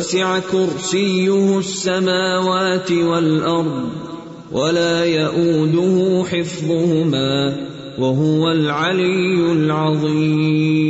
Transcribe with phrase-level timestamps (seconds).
[0.00, 3.88] وسع كرسيه السماوات والارض
[4.52, 7.56] ولا يئوده حفظهما
[7.98, 10.86] وهو العلي العظيم.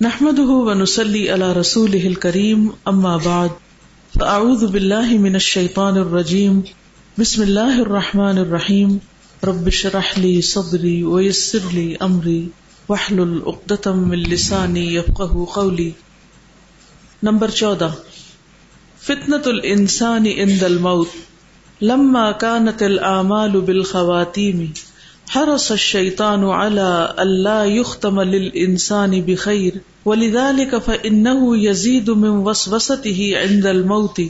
[0.00, 3.50] نحمده ونصلي على رسوله الكريم اما بعد
[4.18, 6.62] فاعوذ بالله من الشيطان الرجيم.
[7.18, 9.00] بسم الله الرحمن الرحيم.
[9.44, 12.48] رب اشرح لي صدري ويسر لي امري
[12.88, 15.92] واحلل عقدة من لساني يفقهوا قولي.
[17.22, 17.88] نمبر چودہ۔
[19.02, 21.08] فتنة الانسان عند الموت۔
[21.80, 24.66] لما كانت الاعمال بالخواتيم۔
[25.36, 29.72] حرص الشيطان على الا يختم للانسان بخير۔
[30.06, 34.20] ولذلك فانه يزيد من وسوسته عند الموت۔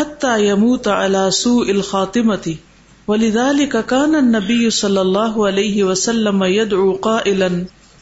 [0.00, 2.52] حتى يموت على سوء الخاتمه
[3.08, 7.48] ولذلك كان النبي صلى الله عليه وسلم يدعو قائلا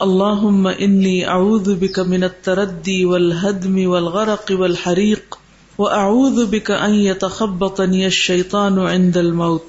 [0.03, 5.36] اللهم انی اعوذ بک من التردی والهدم والغرق والحریق
[5.78, 9.62] واعوذ بک ان يتخبطني الشیطان عند الموت۔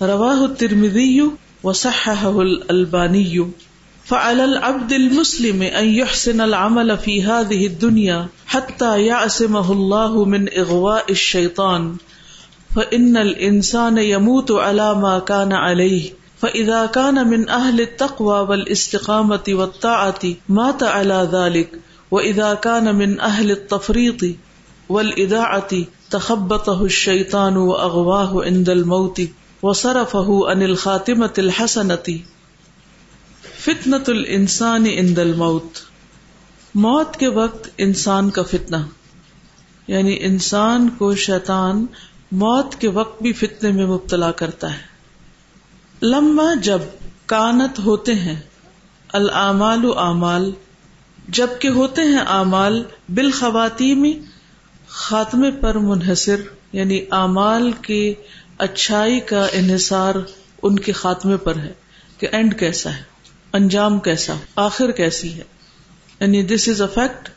[0.00, 1.20] رواه الترمذی
[1.64, 3.42] وصححه الالبانی۔
[4.08, 11.92] فعلى العبد المسلم ان يحسن العمل في هذه الدنيا حتى يعصمه الله من اغواء الشيطان
[12.74, 20.82] فان الانسان يموت على ما كان عليه فإذا كان من أهل التقوى والاستقامة والطاعة مات
[20.82, 21.80] على ذلك
[22.10, 24.36] وإذا كان من أهل التفريط
[24.88, 25.70] والإداعة
[26.10, 29.20] تخبطه الشيطان وأغواه عند الموت
[29.62, 32.20] وصرفه عن الخاتمة الحسنة
[33.58, 35.78] فتنة الإنسان عند الموت
[36.74, 38.76] موت کے وقت انسان کا فتنہ
[39.88, 41.86] یعنی انسان کو شیطان
[42.32, 44.93] موت کے وقت بھی فتنے میں مبتلا کرتا ہے
[46.02, 46.78] لمبا جب
[47.26, 48.40] کانت ہوتے ہیں
[49.12, 50.50] العمال اعمال
[51.28, 52.82] جبکہ ہوتے ہیں اعمال
[53.14, 54.24] بالخواتین
[54.88, 56.40] خاتمے پر منحصر
[56.72, 58.14] یعنی اعمال کی
[58.58, 60.14] اچھائی کا انحصار
[60.62, 61.72] ان کے خاتمے پر ہے
[62.18, 63.02] کہ اینڈ کیسا ہے،
[63.52, 65.42] انجام کیسا آخر کیسی ہے۔
[66.20, 67.28] یعنی دس از افیکٹ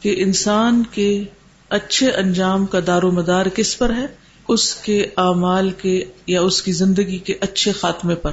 [0.00, 1.24] کہ انسان کے
[1.68, 4.06] اچھے انجام کا دار و مدار کس پر ہے؟
[4.48, 8.30] اس کے اعمال کے یا اس کی زندگی کے اچھے خاتمے پر۔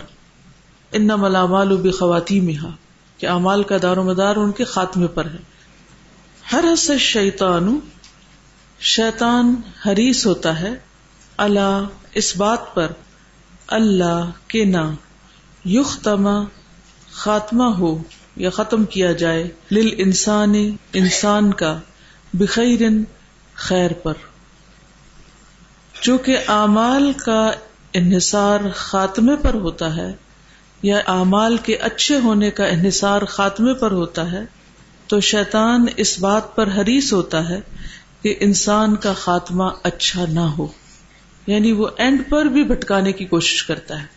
[0.92, 2.54] ان ملامال و خواتین میں
[3.18, 5.38] کہ اعمال کا دار و مدار ان کے خاتمے پر ہے۔
[6.52, 7.80] ہر حس شیطان
[8.80, 9.56] شیطان
[9.86, 10.70] حریص ہوتا ہے۔
[11.38, 11.84] اللہ
[12.14, 12.92] اس بات پر۔
[13.68, 14.92] اللہ کے نہ
[15.66, 16.44] یختما
[17.12, 18.04] خاتمہ ہو
[18.36, 20.56] یا ختم کیا جائے۔ لل انسان
[20.94, 21.80] انسان کا
[22.34, 22.82] بخیر
[23.54, 24.14] خیر پر۔
[26.02, 27.52] چونکہ اعمال کا
[27.94, 30.14] انحصار خاتمے پر ہوتا ہے
[30.82, 34.42] یا اعمال کے اچھے ہونے کا انحصار خاتمے پر ہوتا ہے،
[35.08, 37.60] تو شیطان اس بات پر حریص ہوتا ہے
[38.22, 40.68] کہ انسان کا خاتمہ اچھا نہ ہو۔
[41.48, 44.08] یعنی وہ اینڈ پر بھی بھٹکانے کی کوشش کرتا ہے۔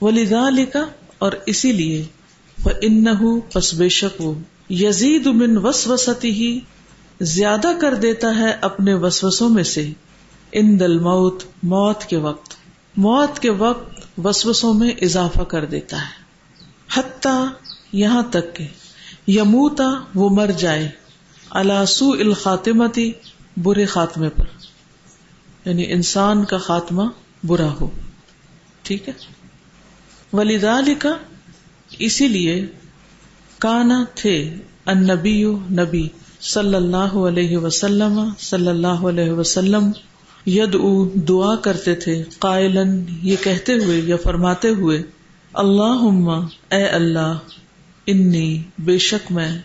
[0.00, 0.86] ولیدا لکھا
[1.18, 2.04] اور اسی لیے
[2.64, 3.04] وہ ان
[3.52, 4.34] پس بے شک وہ
[4.70, 6.60] یزید من وس ہی
[7.20, 9.92] زیادہ کر دیتا ہے اپنے وسوسوں میں سے۔
[10.58, 12.54] ان دل موت موت کے وقت۔
[12.96, 16.24] موت کے وقت وسوسوں میں اضافہ کر دیتا ہے۔
[16.94, 17.46] حتیٰ
[17.92, 18.66] یہاں تک کہ
[19.28, 20.88] یموتا وہ مر جائے۔
[21.50, 23.12] الاسو الخاتمتی،
[23.56, 24.44] برے خاتمے پر۔
[25.64, 27.02] یعنی انسان کا خاتمہ
[27.44, 27.90] برا ہو۔
[28.82, 29.14] ٹھیک ہے؟
[30.32, 31.16] ولیدال کا
[31.98, 32.66] اسی لیے
[33.58, 34.54] کانا تھے
[34.86, 35.06] ان
[35.70, 36.08] نبی
[36.40, 39.90] صلی اللہ علیہ وسلم، صلی اللہ علیہ وسلم
[40.46, 45.02] ید او دعا کرتے تھے قائلن یہ کہتے ہوئے یا فرماتے ہوئے
[45.52, 46.38] اللہ
[46.70, 47.38] اے اللہ،
[48.06, 49.58] انی بے شک میں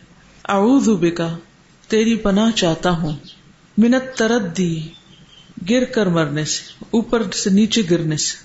[0.50, 1.38] اعوذ بکا،
[1.88, 3.18] تیری پناہ چاہتا ہوں۔
[3.78, 4.82] منت تردی
[5.70, 8.38] گر کر مرنے سے، اوپر سے نیچے گرنے سے۔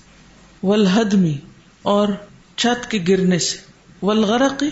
[0.67, 1.37] ولحدمی
[1.81, 2.07] اور
[2.55, 3.57] چھت کے گرنے سے۔
[4.01, 4.69] ولغرقی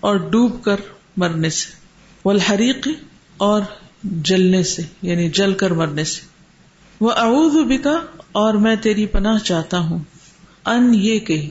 [0.00, 0.76] اور ڈوب کر
[1.16, 1.72] مرنے سے۔
[2.24, 2.94] ولحریقی
[3.36, 3.62] اور
[4.02, 6.31] جلنے سے یعنی جل کر مرنے سے۔
[7.02, 8.00] وہ اعوذ بکا
[8.32, 9.98] اور میں تیری پناہ چاہتا ہوں۔
[10.66, 11.50] ان یہ کہ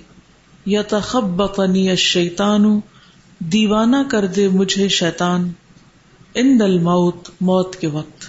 [0.66, 2.80] یا الشیطان،
[3.40, 5.52] دیوانہ کر دے مجھے شیطان
[6.34, 8.26] ان دل موت موت کے وقت۔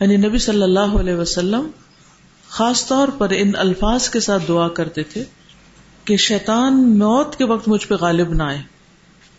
[0.00, 1.66] یعنی نبی صلی اللہ علیہ وسلم
[2.48, 5.24] خاص طور پر ان الفاظ کے ساتھ دعا کرتے تھے
[6.04, 8.62] کہ شیطان موت کے وقت مجھ پہ غالب نہ آئے،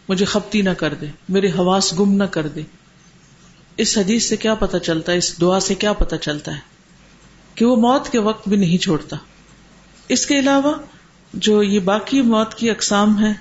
[0.10, 2.62] مجھے خپتی نہ کر دے، میرے حواس گم نہ کر دے۔
[3.80, 6.60] اس حدیث سے کیا پتا چلتا ہے؟ اس دعا سے کیا پتا چلتا ہے؟
[7.56, 9.18] کہ وہ موت کے وقت بھی نہیں چھوڑتا۔
[10.10, 10.74] اس کے علاوہ
[11.34, 13.34] جو یہ باقی موت کی اقسام ہے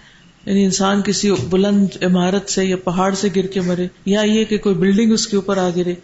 [0.46, 4.58] یعنی انسان کسی بلند عمارت سے یا پہاڑ سے گر کے مرے، یا یہ کہ
[4.58, 5.94] کوئی بلڈنگ اس کے اوپر آ گرے،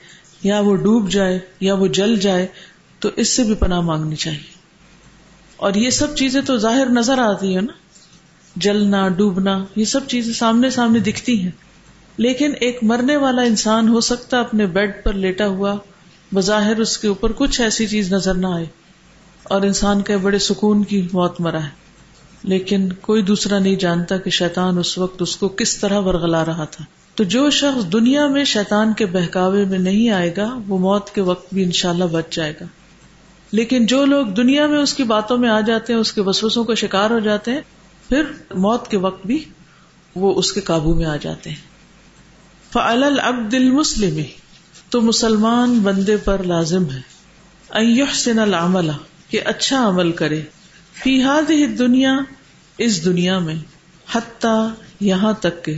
[0.42, 2.46] یا وہ ڈوب جائے، یا وہ جل جائے،
[2.98, 4.54] تو اس سے بھی پناہ مانگنی چاہیے۔
[5.56, 7.72] اور یہ سب چیزیں تو ظاہر نظر آتی ہے نا؟
[8.56, 11.50] جلنا، ڈوبنا، یہ سب چیزیں سامنے سامنے دکھتی ہیں۔
[12.16, 15.76] لیکن ایک مرنے والا انسان ہو سکتا اپنے بیڈ پر لیٹا ہوا،
[16.34, 18.66] بظاہر اس کے اوپر کچھ ایسی چیز نظر نہ آئے
[19.44, 21.84] اور انسان کے بڑے سکون کی موت مرا ہے۔
[22.43, 26.64] لیکن کوئی دوسرا نہیں جانتا کہ شیطان اس وقت اس کو کس طرح ورگلا رہا
[26.64, 26.84] تھا۔
[27.14, 31.20] تو جو شخص دنیا میں شیطان کے بہکاوے میں نہیں آئے گا، وہ موت کے
[31.20, 32.64] وقت بھی انشاءاللہ بچ جائے گا۔
[33.52, 36.64] لیکن جو لوگ دنیا میں اس کی باتوں میں آ جاتے ہیں، اس کے وسوسوں
[36.64, 37.60] کا شکار ہو جاتے ہیں،
[38.08, 38.22] پھر
[38.55, 39.44] موت کے وقت بھی
[40.14, 41.73] وہ اس کے قابو میں آ جاتے ہیں۔
[42.74, 44.20] فعل العبد المسلم،
[44.90, 47.00] تو مسلمان بندے پر لازم ہے۔
[47.82, 48.90] يحسن العمل،
[49.30, 50.42] کہ اچھا عمل کرے۔
[51.02, 52.16] فی هذه دنیا
[52.78, 53.54] اس دنیا میں،
[54.12, 54.68] حتی
[55.00, 55.74] یہاں تک کہ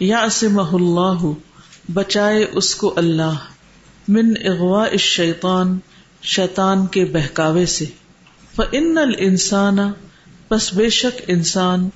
[0.00, 1.32] یعصمہ اللہ،
[1.92, 3.34] بچائے اس کو اللہ۔
[4.08, 5.78] من اغواء الشیطان،
[6.22, 7.84] شیطان کے بہکاوے سے۔
[8.54, 9.78] فان الانسان،
[10.48, 11.88] پس بے شک انسان،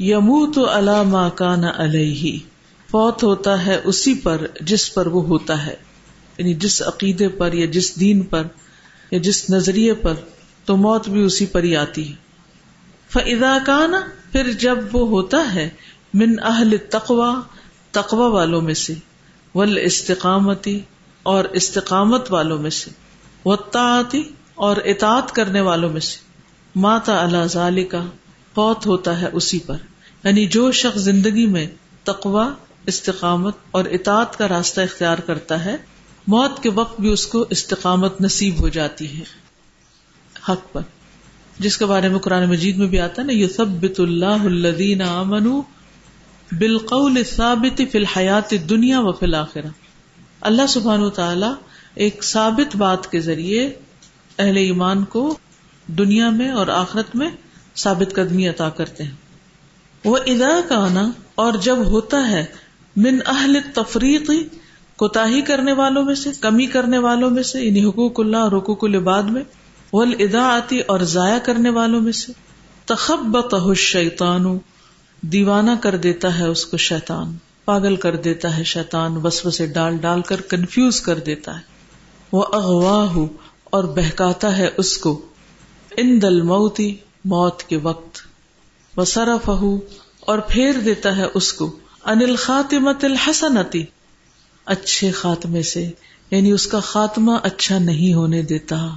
[0.00, 2.53] یموت علی ما کان علیہ۔
[2.94, 5.74] فوت ہوتا ہے اسی پر جس پر وہ ہوتا ہے
[6.38, 8.42] یعنی جس عقیدے پر یا جس دین پر
[9.10, 10.14] یا جس نظریے پر،
[10.64, 12.14] تو موت بھی اسی پر ہی آتی ہے۔
[13.08, 14.00] فضا کانا
[14.32, 15.70] پھر جب وہ ہوتا ہے،
[16.14, 17.40] من اہل تقوا
[17.90, 18.94] تقوا والوں میں سے
[19.54, 20.80] ول استقامتی
[21.22, 22.90] اور استقامت والوں میں سے
[23.44, 24.22] وطاعتی
[24.54, 26.18] اور اطاعت کرنے والوں میں سے،
[26.76, 28.02] ماتا اللہ ظال کا
[28.54, 29.76] فوت ہوتا ہے اسی پر۔
[30.24, 31.66] یعنی جو شخص زندگی میں
[32.04, 32.52] تقوا
[32.86, 35.76] استقامت اور اطاعت کا راستہ اختیار کرتا ہے،
[36.26, 39.24] موت کے وقت بھی اس کو استقامت نصیب ہو جاتی ہے۔
[40.48, 40.80] حق پر۔
[41.58, 44.26] جس کے بارے میں قرآن مجید میں بھی آتا ہے نا یو سب بت اللہ
[44.26, 45.60] الدین امن
[46.52, 49.66] بالقول ثابت فی الحیات دنیا و فی الآخرہ
[50.40, 51.46] اللہ سبحان و تعالی
[51.94, 53.72] ایک ثابت بات کے ذریعے
[54.38, 55.38] اہل ایمان کو
[55.86, 57.30] دنیا میں اور آخرت میں
[57.76, 59.14] ثابت قدمی عطا کرتے ہیں۔
[60.04, 62.44] وہ ادا کا آنا اور جب ہوتا ہے
[62.96, 64.30] من اہل تفریق
[64.96, 68.84] کوتا کرنے والوں میں سے، کمی کرنے والوں میں سے یعنی حقوق اللہ اور حقوق
[68.84, 69.42] العباد میں
[69.92, 72.32] ول آتی اور ضائع کرنے والوں میں سے
[72.84, 74.58] تخبت شیتان
[75.20, 79.96] دیوانہ کر دیتا ہے اس کو شیتان پاگل کر دیتا ہے شیتان وسو سے ڈال
[79.96, 81.62] ڈال کر، کنفیوز کر دیتا ہے۔
[82.32, 83.26] وہ اغواہ
[83.64, 85.20] اور بہکاتا ہے اس کو۔
[85.96, 88.18] ان دل موتی موت کے وقت۔
[88.96, 89.50] وہ سرف
[90.20, 93.84] اور پھیر دیتا ہے اس کو۔ انل خاتمت الحسنتی
[94.64, 95.90] اچھے خاتمے سے
[96.30, 98.88] یعنی اس کا خاتمہ اچھا نہیں ہونے دیتا۔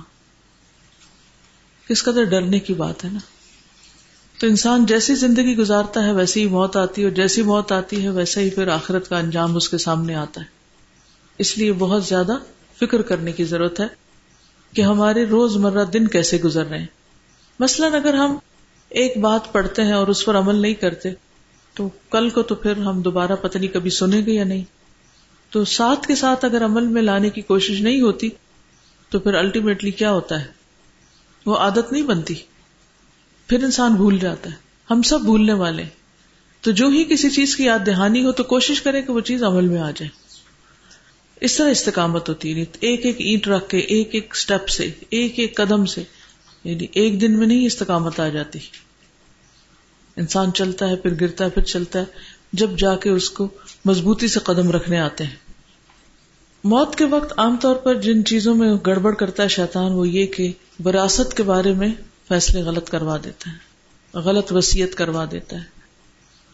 [1.87, 3.19] کس قدر ڈرنے کی بات ہے نا۔
[4.39, 8.03] تو انسان جیسی زندگی گزارتا ہے، ویسی ہی موت آتی ہے، اور جیسی موت آتی
[8.03, 10.45] ہے، ویسا ہی پھر آخرت کا انجام اس کے سامنے آتا ہے۔
[11.37, 12.33] اس لیے بہت زیادہ
[12.79, 13.87] فکر کرنے کی ضرورت ہے
[14.73, 16.85] کہ ہمارے روز مرہ دن کیسے گزر رہے ہیں۔
[17.59, 18.37] مثلاً اگر ہم
[18.89, 21.09] ایک بات پڑھتے ہیں اور اس پر عمل نہیں کرتے
[21.77, 24.63] تو کل کو تو پھر ہم دوبارہ پتہ نہیں کبھی سنیں گے یا نہیں۔
[25.49, 28.29] تو ساتھ کے ساتھ اگر عمل میں لانے کی کوشش نہیں ہوتی،
[29.09, 30.45] تو پھر الٹیمیٹلی کیا ہوتا ہے؟
[31.45, 32.33] وہ عادت نہیں بنتی۔
[33.47, 34.55] پھر انسان بھول جاتا ہے۔
[34.91, 35.83] ہم سب بھولنے والے
[36.61, 39.43] تو جو ہی کسی چیز کی یاد دہانی ہو تو کوشش کرے کہ وہ چیز
[39.43, 40.09] عمل میں آ جائے۔
[41.41, 44.91] اس طرح استقامت ہوتی ہے۔ یعنی ایک ایک اینٹ رکھ کے، ایک ایک اسٹیپ سے،
[45.09, 46.03] ایک ایک قدم سے
[46.63, 48.59] یعنی ایک دن میں نہیں استقامت آ جاتی۔
[50.17, 52.05] انسان چلتا ہے، پھر گرتا ہے، پھر چلتا ہے،
[52.53, 53.47] جب جا کے اس کو
[53.85, 55.35] مضبوطی سے قدم رکھنے آتے ہیں۔
[56.63, 60.25] موت کے وقت عام طور پر جن چیزوں میں گڑبڑ کرتا ہے شیطان، وہ یہ
[60.25, 60.51] کہ
[60.85, 61.89] وراثت کے بارے میں
[62.27, 63.55] فیصلے غلط کروا دیتا ہے،
[64.13, 65.77] غلط وسیعت کروا دیتا ہے۔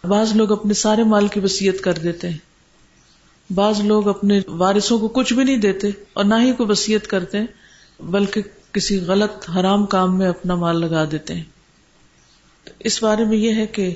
[0.07, 2.37] بعض لوگ اپنے سارے مال کی وسیعت کر دیتے ہیں۔
[3.53, 7.39] بعض لوگ اپنے وارثوں کو کچھ بھی نہیں دیتے اور نہ ہی کوئی وسیعت کرتے
[7.39, 7.47] ہیں،
[7.99, 8.41] بلکہ
[8.71, 11.43] کسی غلط حرام کام میں اپنا مال لگا دیتے ہیں۔
[12.79, 13.93] اس بارے میں یہ ہے کہ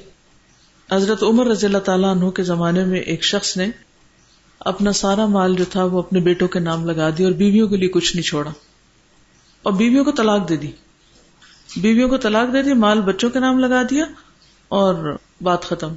[0.91, 3.67] حضرت عمر رضی اللہ تعالیٰ عنہ کے زمانے میں ایک شخص نے
[4.59, 7.77] اپنا سارا مال جو تھا وہ اپنے بیٹوں کے نام لگا دیا اور بیویوں کے
[7.77, 8.51] لیے کچھ نہیں چھوڑا
[9.63, 10.71] اور بیویوں کو طلاق دے دی۔
[11.77, 14.05] بیویوں کو طلاق دے دی، مال بچوں کے نام لگا دیا
[14.67, 15.93] اور بات ختم۔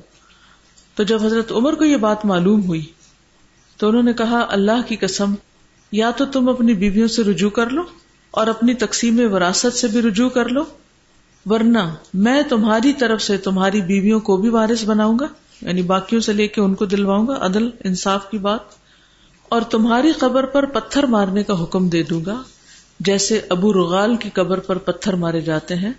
[0.94, 2.84] تو جب حضرت عمر کو یہ بات معلوم ہوئی
[3.76, 5.34] تو انہوں نے کہا، اللہ کی قسم،
[5.92, 7.82] یا تو تم اپنی بیویوں سے رجوع کر لو
[8.30, 10.64] اور اپنی تقسیم وراثت سے بھی رجوع کر لو
[11.46, 11.78] ورنہ
[12.14, 15.26] میں تمہاری طرف سے تمہاری بیویوں کو بھی وارث بناؤں گا
[15.60, 18.60] یعنی باقیوں سے لے کے ان کو دلواؤں گا، عدل، انصاف کی بات،
[19.48, 22.42] اور تمہاری قبر پر پتھر مارنے کا حکم دے دوں گا،
[23.00, 25.92] جیسے ابو رغال کی قبر پر پتھر مارے جاتے ہیں،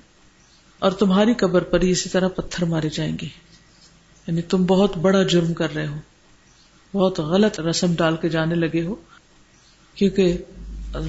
[0.80, 3.28] اور تمہاری قبر پر اسی طرح پتھر مارے جائیں گے۔
[4.28, 5.98] یعنی تم بہت بڑا جرم کر رہے ہو،
[6.94, 8.96] بہت غلط رسم ڈال کے جانے لگے ہو،
[9.96, 10.38] کیونکہ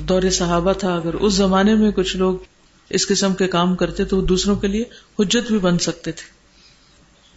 [0.09, 2.35] دور صحابہ تھا، اگر اس زمانے میں کچھ لوگ
[2.93, 4.85] اس قسم کے کام کرتے تو وہ دوسروں کے لیے
[5.19, 6.43] حجت بھی بن سکتے تھے۔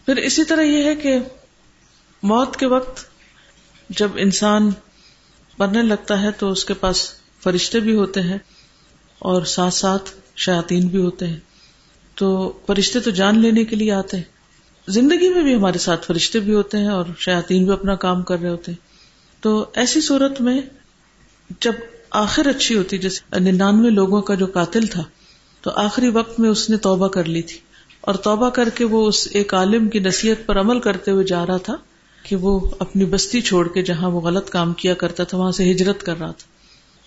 [0.05, 1.17] پھر اسی طرح یہ ہے کہ
[2.23, 3.05] موت کے وقت
[3.89, 4.69] جب انسان
[5.59, 7.11] مرنے لگتا ہے تو اس کے پاس
[7.43, 8.37] فرشتے بھی ہوتے ہیں
[9.19, 11.39] اور ساتھ ساتھ شاطین بھی ہوتے ہیں۔
[12.15, 14.23] تو فرشتے تو جان لینے کے لیے آتے ہیں۔
[14.87, 18.39] زندگی میں بھی ہمارے ساتھ فرشتے بھی ہوتے ہیں اور شاطین بھی اپنا کام کر
[18.39, 18.87] رہے ہوتے ہیں۔
[19.41, 20.61] تو ایسی صورت میں
[21.59, 21.73] جب
[22.09, 25.03] آخر اچھی ہوتی، جیسے ننانوے لوگوں کا جو قاتل تھا
[25.65, 27.59] تو آخری وقت میں اس نے توبہ کر لی تھی
[28.01, 31.45] اور توبہ کر کے وہ اس ایک عالم کی نصیحت پر عمل کرتے ہوئے جا
[31.45, 31.75] رہا تھا
[32.23, 35.71] کہ وہ اپنی بستی چھوڑ کے جہاں وہ غلط کام کیا کرتا تھا وہاں سے
[35.71, 36.47] ہجرت کر رہا تھا۔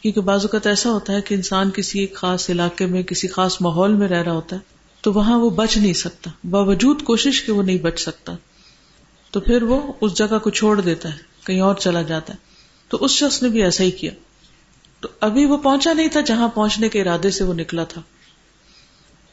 [0.03, 3.61] کیونکہ بعض اوقات ایسا ہوتا ہے کہ انسان کسی ایک خاص علاقے میں، کسی خاص
[3.61, 4.61] ماحول میں رہ رہا ہوتا ہے
[5.00, 8.37] تو وہاں وہ بچ نہیں سکتا۔ باوجود کوشش کہ وہ نہیں بچ سکتا۔
[9.31, 12.38] تو پھر وہ اس جگہ کو چھوڑ دیتا ہے، کہیں اور چلا جاتا ہے۔
[12.88, 14.12] تو اس شخص نے بھی ایسا ہی کیا۔
[15.00, 18.00] تو ابھی وہ پہنچا نہیں تھا، جہاں پہنچنے کے ارادے سے وہ نکلا تھا۔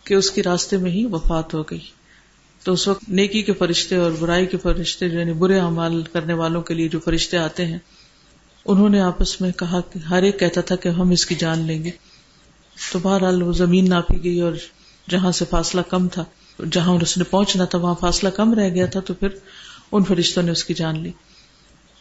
[0.06, 1.80] کہ اس کے راستے میں ہی وفات ہو گئی۔
[2.64, 6.62] تو اس وقت نیکی کے فرشتے اور برائی کے فرشتے یعنی برے اعمال کرنے والوں
[6.62, 7.78] کے لیے جو فرشتے آتے ہیں،
[8.66, 11.60] انہوں نے آپس میں کہا کہ ہر ایک کہتا تھا کہ ہم اس کی جان
[11.60, 11.92] لیں گے۔
[12.92, 14.52] تو بہرحال وہ زمین ناپی گئی اور
[15.10, 16.26] جہاں سے فاصلہ کم تھا،
[16.72, 19.28] جہاں اس نے پہنچنا تھا، وہاں فاصلہ کم رہ گیا تھا، تو پھر
[19.92, 21.12] ان فرشتوں نے اس کی جان لی۔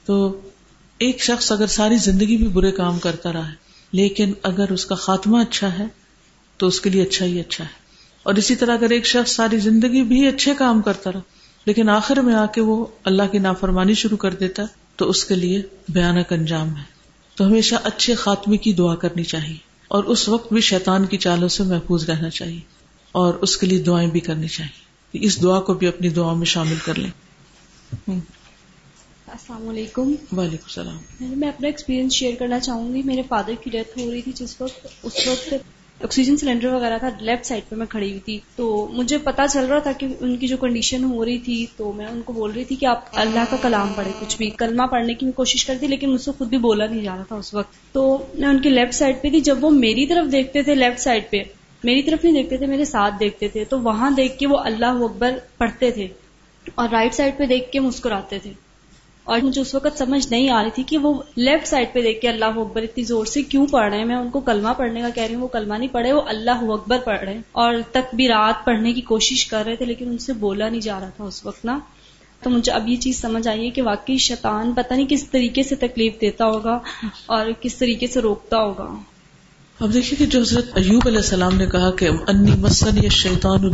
[0.04, 0.40] تو
[0.98, 3.54] ایک شخص اگر ساری زندگی بھی برے کام کرتا رہا ہے،
[3.92, 5.84] لیکن اگر اس کا خاتمہ اچھا ہے،
[6.56, 7.83] تو اس کے لیے اچھا ہی اچھا ہے۔
[8.24, 11.20] اور اسی طرح اگر ایک شخص ساری زندگی بھی اچھے کام کرتا رہا
[11.66, 14.62] لیکن آخر میں آ کے وہ اللہ کی نافرمانی شروع کر دیتا
[14.96, 16.82] تو اس کے لیے بھیانک انجام ہے۔
[17.36, 19.56] تو ہمیشہ اچھے خاتمے کی دعا کرنی چاہیے
[19.88, 22.60] اور اس وقت بھی شیطان کی چالوں سے محفوظ رہنا چاہیے
[23.12, 26.46] اور اس کے لیے دعائیں بھی کرنی چاہیے۔ اس دعا کو بھی اپنی دعا میں
[26.46, 27.10] شامل کر لیں۔
[28.08, 30.98] السلام علیکم۔ وعلیکم السلام۔
[31.38, 34.60] میں اپنا ایکسپیرینس شیئر کرنا چاہوں گی۔ میرے فادر کی ڈیتھ ہو رہی تھی جس
[34.60, 35.54] وقت اس وقت
[36.04, 39.64] آکسیجن سلینڈر وغیرہ تھا لیفٹ سائڈ پہ میں کھڑی ہوئی تھی۔ تو مجھے پتا چل
[39.64, 42.52] رہا تھا کہ ان کی جو کنڈیشن ہو رہی تھی، تو میں ان کو بول
[42.52, 45.86] رہی تھی کہ آپ اللہ کا کلام پڑھے کچھ بھی۔ کلمہ پڑھنے کی کوشش کرتی،
[45.86, 48.60] لیکن مجھ سے خود بھی بولا نہیں جا رہا تھا اس وقت۔ تو میں ان
[48.60, 51.42] کی لیفٹ سائڈ پہ تھی۔ جب وہ میری طرف دیکھتے تھے لیفٹ سائڈ پہ،
[51.84, 54.86] میری طرف نہیں دیکھتے تھے، میرے ساتھ دیکھتے تھے۔ تو وہاں دیکھ کے وہ اللہ
[54.86, 56.08] اکبر پڑھتے تھے
[56.74, 58.63] اور رائٹ سائڈ پہ دیکھ کے مسکراتے تھے۔
[59.24, 62.20] اور مجھے اس وقت سمجھ نہیں آ رہی تھی کہ وہ لیفٹ سائڈ پہ دیکھ
[62.20, 65.00] کے اللہ اکبر اتنی زور سے کیوں پڑھ رہے ہیں؟ میں ان کو کلمہ پڑھنے
[65.00, 67.74] کا کہہ رہی ہوں، وہ کلمہ نہیں پڑھے، وہ اللہ اکبر پڑھ رہے ہیں۔ اور
[67.90, 71.00] تک بھی رات پڑھنے کی کوشش کر رہے تھے، لیکن ان سے بولا نہیں جا
[71.00, 71.78] رہا تھا اس وقت نا
[72.42, 75.62] تو مجھے اب یہ چیز سمجھ آئی ہے کہ واقعی شیطان پتہ نہیں کس طریقے
[75.62, 76.78] سے تکلیف دیتا ہوگا
[77.26, 78.94] اور کس طریقے سے روکتا ہوگا۔
[79.80, 83.64] اب دیکھیے کہ جو حضرت ایوب علیہ السلام نے کہا کہ انی مسن یا شیطان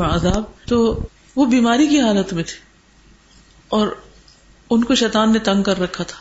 [0.00, 0.98] عذاب، تو
[1.36, 2.68] وہ بیماری کی حالت میں تھے۔
[3.68, 3.88] اور
[4.70, 6.18] ان کو شیطان نے تنگ کر رکھا تھا۔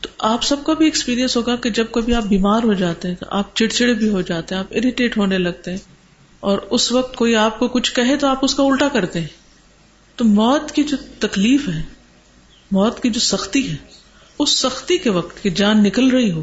[0.00, 3.14] تو آپ سب کا بھی ایکسپیرینس ہوگا کہ جب کبھی آپ بیمار ہو جاتے ہیں
[3.14, 5.78] تو آپ چڑچڑے بھی ہو جاتے ہیں، آپ اریٹیٹ ہونے لگتے ہیں۔
[6.40, 9.26] اور اس وقت کوئی آپ کو کچھ کہے تو آپ اس کا الٹا کرتے ہیں۔
[10.16, 11.82] تو موت کی جو تکلیف ہے،
[12.70, 13.76] موت کی جو سختی ہے،
[14.38, 16.42] اس سختی کے وقت کی جان نکل رہی ہو۔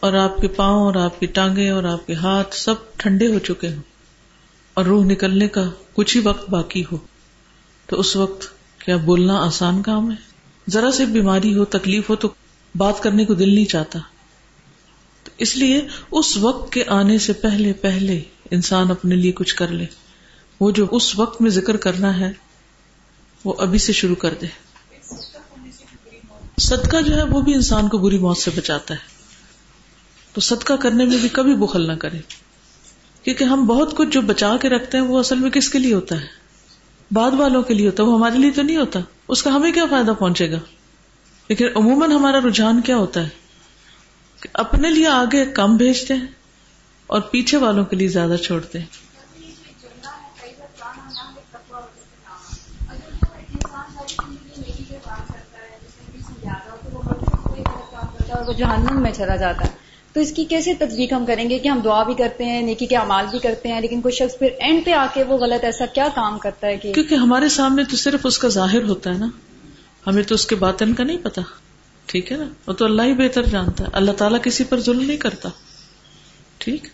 [0.00, 3.38] اور آپ کے پاؤں اور آپ کی ٹانگیں اور آپ کے ہاتھ سب ٹھنڈے ہو
[3.38, 3.82] چکے ہوں۔
[4.74, 6.96] اور روح نکلنے کا کچھ ہی وقت باقی ہو۔
[7.86, 8.55] تو اس وقت
[8.86, 10.16] کیا بولنا آسان کام ہے؟
[10.68, 12.34] ذرا سی بیماری ہو، تکلیف ہو تو
[12.74, 13.98] بات کرنے کو دل نہیں چاہتا۔
[15.24, 19.68] تو اس لیے اس وقت کے آنے سے پہلے پہلے انسان اپنے لیے کچھ کر
[19.68, 19.86] لے۔
[20.60, 22.32] وہ جو اس وقت میں ذکر کرنا ہے،
[23.44, 24.46] وہ ابھی سے شروع کر دے۔
[26.58, 29.00] صدقہ جو ہے، وہ بھی انسان کو بری موت سے بچاتا ہے۔
[30.32, 32.18] تو صدقہ کرنے میں بھی کبھی بخل نہ کرے۔
[33.22, 35.94] کیونکہ ہم بہت کچھ جو بچا کے رکھتے ہیں، وہ اصل میں کس کے لیے
[35.94, 36.45] ہوتا ہے؟
[37.10, 39.84] بعد والوں کے لیے ہوتا وہ ہمارے لیے تو نہیں ہوتا۔ اس کا ہمیں کیا
[39.90, 40.58] فائدہ پہنچے گا؟
[41.48, 43.28] لیکن عموماً ہمارا رجحان کیا ہوتا ہے؟
[44.40, 46.26] کہ اپنے لیے آگے کم بھیجتے ہیں
[47.06, 48.86] اور پیچھے والوں کے لیے زیادہ چھوڑتے ہیں۔
[58.30, 59.85] اور وہ جہنم میں چلا جاتا ہے۔
[60.16, 62.86] تو اس کی کیسے تصدیق ہم کریں گے کہ ہم دعا بھی کرتے ہیں، نیکی
[62.86, 65.64] کے اعمال بھی کرتے ہیں، لیکن کوئی شخص پھر اینڈ پہ آ کے وہ غلط
[65.64, 69.14] ایسا کیا کام کرتا ہے کہ کیونکہ ہمارے سامنے تو صرف اس کا ظاہر ہوتا
[69.14, 69.26] ہے نا۔
[70.06, 71.42] ہمیں تو اس کے باطن کا نہیں پتا۔
[72.06, 75.00] ٹھیک ہے نا؟ وہ تو اللہ ہی بہتر جانتا ہے۔ اللہ تعالیٰ کسی پر ظلم
[75.00, 75.48] نہیں کرتا۔
[76.58, 76.88] ٹھیک؟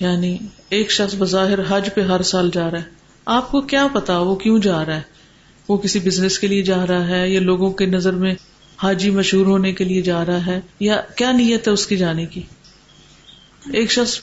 [0.00, 2.90] یعنی ایک شخص بظاہر حج پہ ہر سال جا رہا ہے۔
[3.26, 5.02] آپ کو کیا پتا وہ کیوں جا رہا ہے؟
[5.68, 8.34] وہ کسی بزنس کے لیے جا رہا ہے یا لوگوں کے نظر میں
[8.82, 12.26] حاجی مشہور ہونے کے لیے جا رہا ہے یا کیا نیت ہے اس کی جانے
[12.26, 12.42] کی؟
[13.72, 14.20] ایک شخص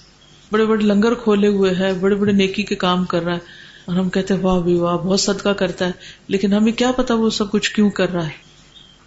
[0.51, 3.39] بڑے بڑے لنگر کھولے ہوئے ہے بڑے بڑے نیکی کے کام کر رہا ہے
[3.85, 5.91] اور ہم کہتے ہیں، واہ بھی واہ، بہت صدقہ کرتا ہے،
[6.27, 8.47] لیکن ہمیں کیا پتا وہ سب کچھ کیوں کر رہا ہے؟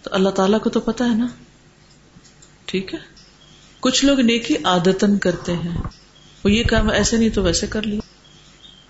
[0.03, 1.27] تو اللہ تعالیٰ کو تو پتا ہے نا؟
[2.65, 2.99] ٹھیک ہے؟
[3.79, 5.77] کچھ لوگ نیکی آدتن کرتے ہیں۔
[6.43, 7.99] وہ یہ کام ایسے نہیں تو ویسے کر لیا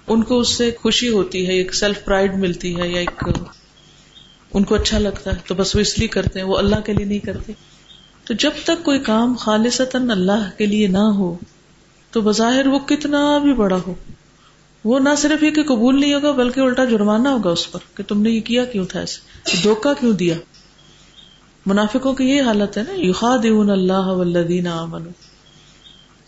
[0.07, 3.11] ان کو اس سے خوشی ہوتی ہے، ایک سیلف پرائڈ ملتی ہے یا ایک
[4.53, 6.93] ان کو اچھا لگتا ہے تو بس وہ اس لیے کرتے ہیں، وہ اللہ کے
[6.93, 7.53] لیے نہیں کرتے۔
[8.25, 11.37] تو جب تک کوئی کام خالصتاً اللہ کے لیے نہ ہو،
[12.11, 13.93] تو بظاہر وہ کتنا بھی بڑا ہو۔
[14.83, 18.03] وہ نہ صرف یہ کہ قبول نہیں ہوگا، بلکہ الٹا جرمانہ ہوگا اس پر کہ
[18.03, 20.35] تم نے یہ کیا، کیوں تھا ایسے؟ دھوکا کیوں دیا؟
[21.65, 24.67] منافقوں کی یہ حالت ہے نا یوہاد اللہ ولدین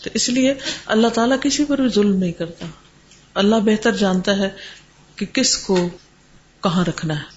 [0.04, 0.54] تو اس لیے
[0.86, 2.66] اللہ تعالیٰ کسی پر بھی ظلم نہیں کرتا۔
[3.34, 4.50] اللہ بہتر جانتا ہے
[5.16, 5.90] کہ کس کو
[6.64, 7.33] کہاں رکھنا ہے۔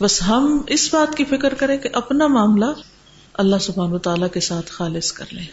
[0.00, 2.64] بس ہم اس بات کی فکر کریں کہ اپنا معاملہ
[3.34, 5.46] اللہ سبحان و تعالی کے ساتھ خالص کر لیں۔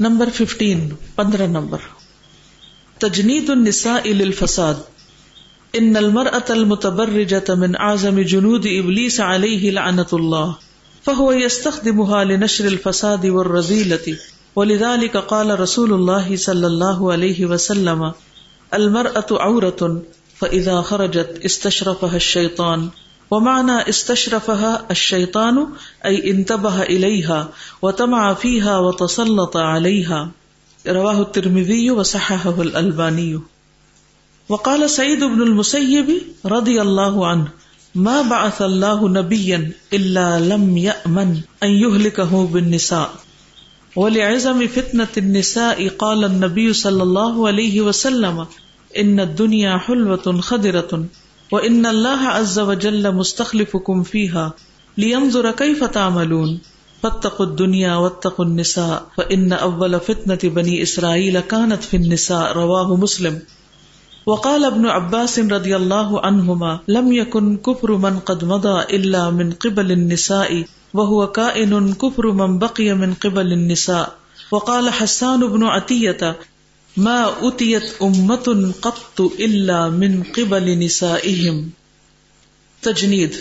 [0.00, 1.78] نمبر ففٹین پندرہ نمبر۔
[2.98, 4.74] تجنید النساء للفساد۔
[5.72, 10.52] ان المرأة المتبرجة من اعظم جنود ابلیس علیہ لعنت اللہ۔
[11.04, 14.12] فهو يستخدمها لنشر الفساد والرذیلة۔
[14.56, 18.04] ولذلك قال رسول الله صلی اللہ علیہ وسلم،
[18.70, 19.96] المرأة عورة
[20.44, 22.88] فإذا خرجت استشرفها الشيطان
[23.30, 25.66] ومعنى استشرفها الشيطان
[26.04, 27.48] أي انتبه إليها
[27.82, 30.30] وتمع فيها وتسلط عليها
[30.86, 33.40] رواه الترمذي وصححه الألباني
[34.48, 37.48] وقال سيد بن المسيب رضي الله عنه
[37.94, 43.10] ما بعث الله نبيا إلا لم يأمن أن يهلكه بالنساء
[43.96, 48.46] ولعزم فتنة النساء قال النبي صلى الله عليه وسلم
[48.94, 50.94] ان دنیا حلوت خدرت
[51.52, 54.50] و ان اللہ عز و وجل مستخلفکم فیہا
[54.96, 56.56] لینظر کیف تعملون.
[57.00, 63.38] فاتقوا الدنیا واتقوا النساء فان اول فتنة بنی اسرائیل كانت في النساء، رواه مسلم.
[64.26, 69.90] وقال ابن عباس رضی اللہ عنہما لم يكن كفر من قد مضى الا من قبل
[69.90, 70.52] النساء،
[70.94, 74.04] وهو كائن كفر من بقي من قبل النساء.
[74.52, 76.32] وقال حسان بن عطیہ
[76.96, 78.48] ما اتیت امت
[78.80, 81.68] قط الا من قبل نسائهم۔
[82.80, 83.34] تجنید۔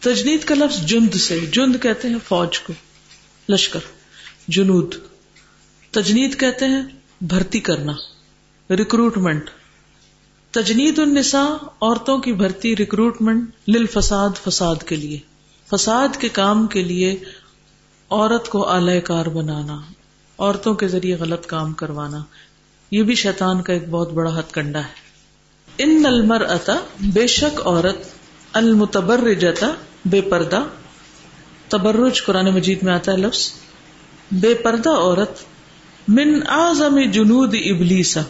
[0.00, 2.72] تجنید کا لفظ جند سے، جند کہتے ہیں فوج کو،
[3.48, 3.80] لشکر،
[4.48, 4.94] جنود۔
[5.90, 6.82] تجنید کہتے ہیں
[7.20, 7.92] بھرتی کرنا
[8.70, 9.50] ریکروٹمنٹ
[10.50, 15.18] تجنید النساء عورتوں کی بھرتی ریکروٹمنٹ للفساد، فساد کے لیے۔
[15.70, 17.18] فساد کے کام کے لیے
[18.10, 19.80] عورت کو اعلی کار بنانا۔
[20.38, 22.18] عورتوں کے ذریعے غلط کام کروانا،
[22.90, 25.02] یہ بھی شیطان کا ایک بہت بڑا ہتھ کنڈا ہے۔
[25.78, 27.96] ان المر اتا بے شک عورت
[28.52, 29.72] المتبر جتا
[30.04, 30.64] بے پردہ۔
[31.68, 33.52] تبرج قرآن مجید میں آتا ہے لفظ۔
[34.32, 35.30] بے پردہ عورت،
[36.08, 38.20] من آزم جنود ابلیسا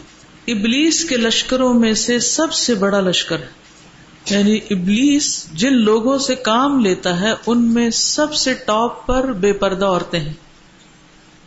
[0.47, 3.63] ابلیس کے لشکروں میں سے سب سے بڑا لشکر ہے۔
[4.29, 9.53] یعنی ابلیس جن لوگوں سے کام لیتا ہے، ان میں سب سے ٹاپ پر بے
[9.53, 10.33] پردہ عورتیں ہیں۔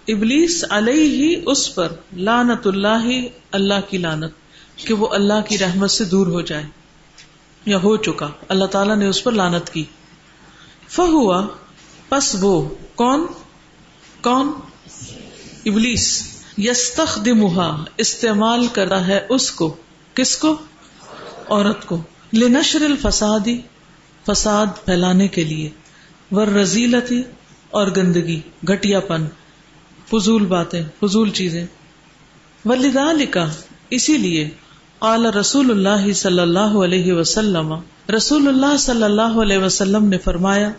[0.08, 3.08] ابلیس علیہ ہی اس پر لانت اللہ
[3.52, 4.32] اللہ کی لانت
[4.76, 6.64] کہ وہ اللہ کی رحمت سے دور ہو جائے
[7.64, 9.84] یا ہو چکا۔ اللہ تعالیٰ نے اس پر لانت کی۔
[10.88, 11.46] فہوا،
[12.08, 13.26] پس وہ کون؟
[14.22, 14.52] کون؟
[15.66, 19.76] ابلیس۔ یستخ دمہا استعمال کرا ہے اس کو۔
[20.14, 20.56] کس کو؟
[21.48, 23.60] عورت کو۔ لنشر الفسادی،
[24.26, 25.70] فساد پھیلانے کے لیے۔
[26.30, 27.22] ور رزیلتی
[27.70, 29.24] اور گندگی گٹیا پن۔
[30.10, 31.66] فضول باتیں، فضول چیزیں۔
[32.64, 33.50] ولیدا لکھا
[33.90, 34.50] اسی لیے
[34.98, 37.74] قال رسول اللہ صلی اللہ علیہ وسلم،
[38.16, 40.70] رسول اللہ صلی اللہ علیہ وسلم نے فرمایا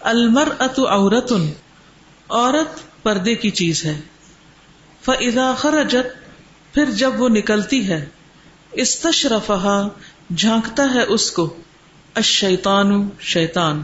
[0.00, 1.32] المر ات عورت
[2.28, 4.00] عورت پردے کی چیز ہے۔
[5.04, 6.34] فضا خرجت،
[6.74, 8.06] پھر جب وہ نکلتی ہے
[8.72, 9.88] استشرفہ
[10.36, 11.56] جھانکتا ہے اس کو
[12.14, 13.82] اشیتان شیتان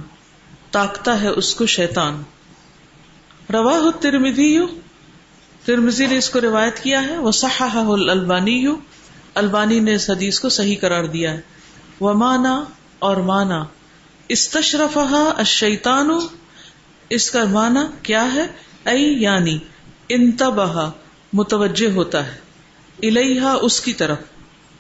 [0.71, 2.23] تاکتا ہے اس کو شیطان۔
[3.53, 4.59] روا ترمدی
[5.65, 7.19] ترمزی نے اس کو روایت کیا ہے.
[7.19, 8.67] وہ صحح البانی
[9.35, 11.41] البانی نے اس حدیث کو صحیح قرار دیا ہے.
[12.01, 12.65] وہ مانا
[12.99, 13.65] اور مانا.
[14.29, 14.99] استشرف
[15.37, 16.11] الشیطان.
[17.11, 18.47] اس کا مانا کیا ہے؟
[18.85, 19.59] ائی یعنی
[20.09, 20.91] انتبہ،
[21.33, 22.39] متوجہ ہوتا ہے.
[23.03, 24.19] الحا اس کی طرف.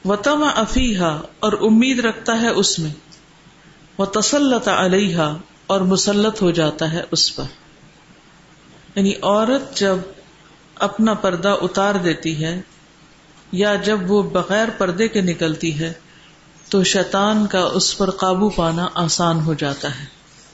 [0.05, 2.91] و تم افیحا اور امید رکھتا ہے اس میں.
[3.99, 5.19] وہ تسلط علیہ
[5.67, 7.45] اور مسلط ہو جاتا ہے اس پر.
[8.97, 9.97] یعنی عورت جب
[10.75, 12.61] اپنا پردہ اتار دیتی ہے
[13.53, 15.93] یا جب وہ بغیر پردے کے نکلتی ہے،
[16.69, 20.05] تو شیطان کا اس پر قابو پانا آسان ہو جاتا ہے۔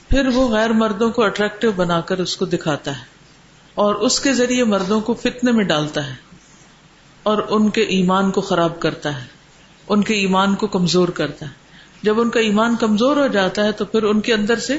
[0.08, 3.04] پھر وہ غیر مردوں کو اٹریکٹو بنا کر اس کو دکھاتا ہے
[3.74, 6.14] اور اس کے ذریعے مردوں کو فتنے میں ڈالتا ہے
[7.22, 9.26] اور ان کے ایمان کو خراب کرتا ہے،
[9.88, 11.50] ان کے ایمان کو کمزور کرتا ہے۔
[12.02, 14.78] جب ان کا ایمان کمزور ہو جاتا ہے، تو پھر ان کے اندر سے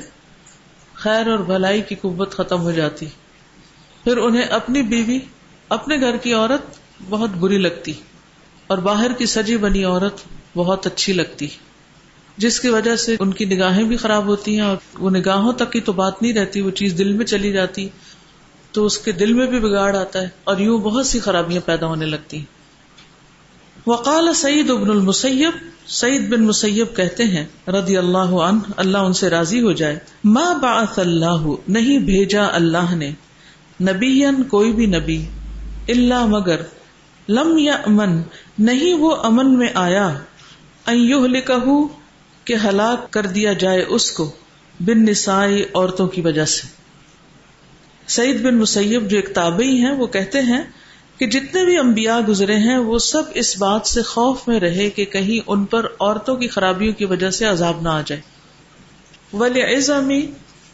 [0.93, 3.06] خیر اور بھلائی کی قوت ختم ہو جاتی
[4.03, 5.19] پھر انہیں اپنی بیوی،
[5.69, 7.93] اپنے گھر کی عورت بہت بری لگتی
[8.67, 10.21] اور باہر کی سجی بنی عورت
[10.55, 11.47] بہت اچھی لگتی،
[12.37, 15.71] جس کی وجہ سے ان کی نگاہیں بھی خراب ہوتی ہیں اور وہ نگاہوں تک
[15.71, 17.87] کی تو بات نہیں رہتی، وہ چیز دل میں چلی جاتی،
[18.71, 21.87] تو اس کے دل میں بھی بگاڑ آتا ہے اور یوں بہت سی خرابیاں پیدا
[21.87, 22.43] ہونے لگتی
[23.87, 25.51] وقال سعید ابن المسیب،
[25.87, 30.53] سعید بن مسیب کہتے ہیں، رضی اللہ عنہ، اللہ ان سے راضی ہو جائے، ما
[30.61, 33.11] بعث اللہ، نہیں بھیجا اللہ نے۔
[33.81, 35.25] نبی کوئی بھی نبی
[35.88, 36.62] اللہ مگر
[37.29, 38.21] لم یا امن
[38.59, 40.13] نہیں وہ امن میں آیا۔
[42.45, 44.31] کہ ہلاک کر دیا جائے اس کو
[44.79, 46.67] بن نسائی عورتوں کی وجہ سے۔
[48.07, 50.63] سعید بن مسیب جو ایک تابعی ہیں، وہ کہتے ہیں
[51.17, 55.05] کہ جتنے بھی انبیاء گزرے ہیں، وہ سب اس بات سے خوف میں رہے کہ
[55.05, 58.21] کہیں ان پر عورتوں کی خرابیوں کی وجہ سے عذاب نہ آ جائے۔
[59.33, 60.31] ولی عزمی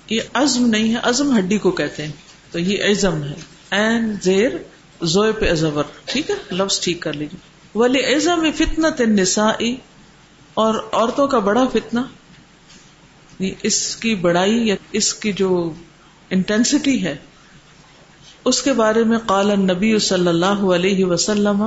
[0.09, 3.33] یہ عزم نہیں ہے، عزم ہڈی کو کہتے ہیں۔ تو یہ عزم ہے۔
[3.71, 4.51] این زیر
[5.01, 9.15] زوئے پہ ازور۔ ٹھیک ہے؟ لفظ ٹھیک کر لیجیے ولی عزم فتنا تن
[10.53, 12.03] اور عورتوں کا بڑا فتنا
[13.39, 15.73] یعنی اس کی بڑائی یا اس کی جو
[16.29, 17.15] انٹینسٹی ہے،
[18.45, 21.63] اس کے بارے میں قال نبی صلی اللہ علیہ وسلم،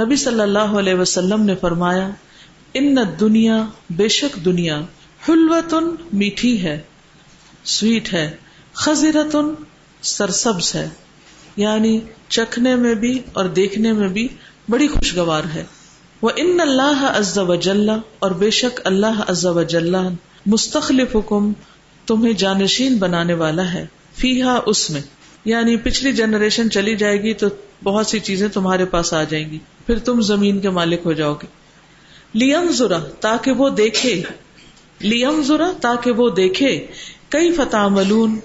[0.00, 2.10] نبی صلی اللہ علیہ وسلم نے فرمایا،
[2.74, 4.80] ان دنیا بے شک دنیا
[5.28, 6.80] حلوتن میٹھی ہے،
[7.64, 8.36] سویٹ ہے
[8.72, 9.54] خزیرتن
[10.02, 10.88] سرسبز ہے۔
[11.56, 14.28] یعنی چکھنے میں بھی اور دیکھنے میں بھی
[14.68, 15.64] بڑی خوشگوار ہے۔
[16.22, 19.94] وہ ان اللہ عز و جل اور بے شک اللہ عز و جل
[20.46, 21.52] مستخلف حکم
[22.06, 25.00] تمہیں جانشین بنانے والا ہے۔ فیحا اس میں
[25.44, 27.46] یعنی پچھلی جنریشن چلی جائے گی تو
[27.84, 31.34] بہت سی چیزیں تمہارے پاس آ جائیں گی۔ پھر تم زمین کے مالک ہو جاؤ
[31.34, 31.46] گے۔
[32.34, 34.22] لیم ذرا تاکہ وہ دیکھے۔
[35.00, 36.86] لیم ذرا تاکہ وہ دیکھے۔
[37.28, 38.38] کئی فتح ملون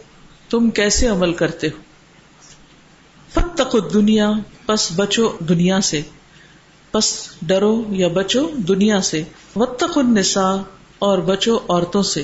[0.49, 1.77] تم کیسے عمل کرتے ہو؟
[3.34, 4.31] فتق دنیا
[4.65, 6.01] پس بچو دنیا سے۔
[6.91, 9.23] پس ڈرو یا بچو دنیا سے۔
[9.55, 10.55] وتق النساء،
[10.99, 12.23] اور بچو عورتوں سے۔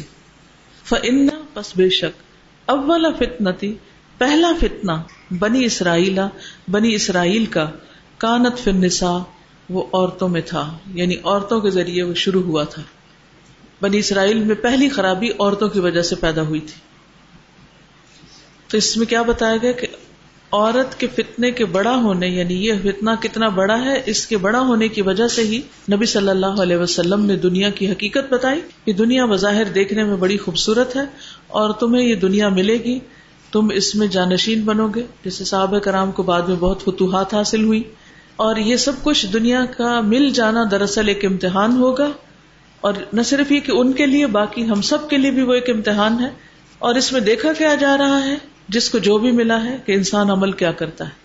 [0.85, 2.23] فن پس بے شک،
[2.65, 3.75] اول فتنتی،
[4.17, 5.03] پہلا فتنا
[5.39, 6.19] بنی اسرائیل
[6.67, 7.71] بنی اسرائیل کا
[8.17, 9.17] کانت فن نسا
[9.69, 12.81] وہ عورتوں میں تھا۔ یعنی عورتوں کے ذریعے وہ شروع ہوا تھا۔
[13.81, 16.90] بنی اسرائیل میں پہلی خرابی عورتوں کی وجہ سے پیدا ہوئی تھی۔
[18.71, 19.87] تو اس میں کیا بتایا گیا کہ
[20.51, 24.59] عورت کے فتنے کے بڑا ہونے یعنی یہ فتنا کتنا بڑا ہے، اس کے بڑا
[24.59, 28.61] ہونے کی وجہ سے ہی نبی صلی اللہ علیہ وسلم نے دنیا کی حقیقت بتائی
[28.85, 31.01] کہ دنیا بظاہر دیکھنے میں بڑی خوبصورت ہے
[31.47, 32.99] اور تمہیں یہ دنیا ملے گی،
[33.51, 37.63] تم اس میں جانشین بنو گے۔ جیسے صحابہ کرام کو بعد میں بہت فتوحات حاصل
[37.63, 37.83] ہوئی۔
[38.35, 42.09] اور یہ سب کچھ دنیا کا مل جانا دراصل ایک امتحان ہوگا۔
[42.81, 45.53] اور نہ صرف یہ کہ ان کے لیے، باقی ہم سب کے لیے بھی وہ
[45.53, 46.29] ایک امتحان ہے۔
[46.79, 49.91] اور اس میں دیکھا کیا جا رہا ہے۔ جس کو جو بھی ملا ہے کہ
[49.91, 51.21] انسان عمل کیا کرتا ہے۔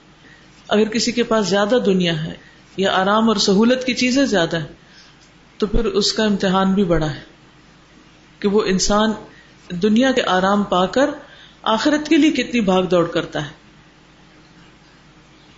[0.69, 2.35] اگر کسی کے پاس زیادہ دنیا ہے
[2.77, 4.67] یا آرام اور سہولت کی چیزیں زیادہ ہے
[5.59, 7.21] تو پھر اس کا امتحان بھی بڑا ہے۔
[8.39, 9.13] کہ وہ انسان
[9.71, 11.11] دنیا کے آرام پا کر
[11.63, 13.51] آخرت کے لیے کتنی بھاگ دوڑ کرتا ہے۔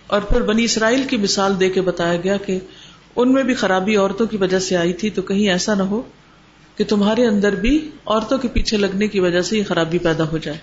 [0.07, 2.59] اور پھر بنی اسرائیل کی مثال دے کے بتایا گیا کہ
[3.15, 6.01] ان میں بھی خرابی عورتوں کی وجہ سے آئی تھی، تو کہیں ایسا نہ ہو
[6.75, 10.37] کہ تمہارے اندر بھی عورتوں کے پیچھے لگنے کی وجہ سے یہ خرابی پیدا ہو
[10.37, 10.57] جائے۔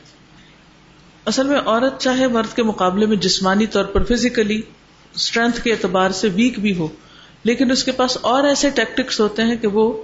[1.27, 4.63] اصل میں عورت چاہے مرد کے مقابلے میں جسمانی طور پر فزیکلی
[5.15, 6.89] اسٹرینتھ کے اعتبار سے ویک بھی ہو،
[7.45, 10.03] لیکن اس کے پاس اور ایسے ٹیکٹکس ہوتے ہیں کہ وہ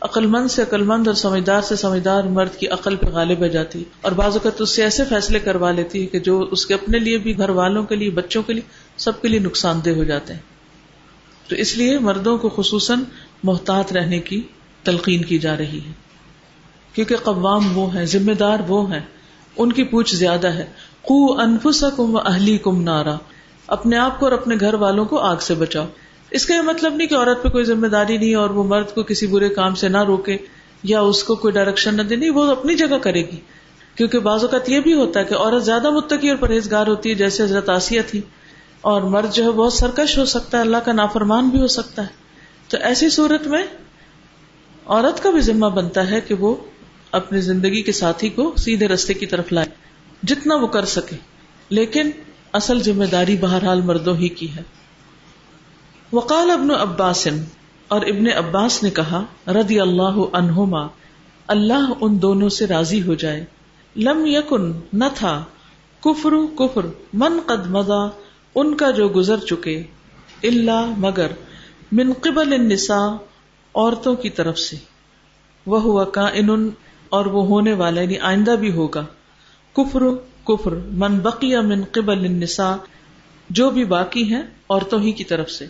[0.00, 3.46] عقل مند سے عقل مند اور سمجھدار سے سمجھدار مرد کی عقل پہ غالب ہو
[3.46, 6.74] جاتی۔ اور بعض اوقات اس سے ایسے فیصلے کروا لیتی ہے کہ جو اس کے
[6.74, 8.62] اپنے لیے بھی، گھر والوں کے لیے، بچوں کے لیے،
[8.96, 10.40] سب کے لیے نقصان دہ ہو جاتے ہیں۔
[11.48, 12.98] تو اس لیے مردوں کو خصوصاً
[13.42, 14.42] محتاط رہنے کی
[14.82, 15.92] تلقین کی جا رہی ہے۔
[16.92, 19.00] کیونکہ قوام وہ ہیں، ذمہ دار وہ ہیں۔
[19.56, 20.66] ان کی پوچھ زیادہ ہے۔
[21.02, 23.16] قو انفسکم و اہلی کم نارا۔
[23.66, 25.86] اپنے آپ کو اور اپنے گھر والوں کو آگ سے بچاؤ۔
[26.30, 28.94] اس کا یہ مطلب نہیں کہ عورت پہ کوئی ذمہ داری نہیں اور وہ مرد
[28.94, 30.36] کو کسی برے کام سے نہ روکے
[30.82, 33.40] یا اس کو کوئی ڈائریکشن نہ دے۔ نہیں، وہ اپنی جگہ کرے گی۔
[33.94, 37.14] کیونکہ بعض اوقات یہ بھی ہوتا ہے کہ عورت زیادہ متقی اور پرہیزگار ہوتی ہے،
[37.14, 38.20] جیسے حضرت آسیہ تھی۔
[38.80, 42.02] اور مرد جو ہے بہت سرکش ہو سکتا ہے، اللہ کا نافرمان بھی ہو سکتا
[42.02, 42.26] ہے۔
[42.68, 43.62] تو ایسی صورت میں
[44.86, 46.54] عورت کا بھی ذمہ بنتا ہے کہ وہ
[47.12, 49.66] اپنی زندگی کے ساتھی کو سیدھے رستے کی طرف لائے،
[50.22, 51.16] جتنا وہ کر سکے۔
[51.68, 52.10] لیکن
[52.52, 54.62] اصل ذمہ داری بہرحال مردوں ہی کی ہے۔
[56.12, 57.28] وقال ابن عباس
[57.88, 60.86] اور ابن عباس نے کہا، رضی اللہ عنہما،
[61.46, 63.44] اللہ ان دونوں سے راضی ہو جائے۔
[63.96, 65.44] لم یکن، نہ تھا۔
[66.00, 68.08] کفر کفر۔ من قد مدا
[68.54, 69.82] ان کا جو گزر چکے۔
[70.42, 71.26] اللہ مگر،
[71.92, 73.16] من قبل النساء،
[73.74, 74.76] عورتوں کی طرف سے۔
[75.66, 76.70] وہ ہوا کا ان
[77.08, 79.04] اور وہ ہونے والا یعنی آئندہ بھی ہوگا۔
[79.72, 80.02] کفر
[80.44, 82.74] کفر، من بقیہ من قبل النساء،
[83.50, 85.66] جو بھی باقی ہیں عورتوں ہی کی طرف سے۔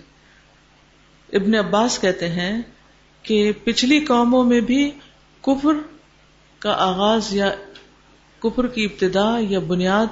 [1.33, 2.63] ابن عباس کہتے ہیں
[3.23, 4.91] کہ پچھلی قوموں میں بھی
[5.43, 5.75] کفر
[6.59, 7.51] کا آغاز یا
[8.39, 10.07] کفر کی ابتدا یا بنیاد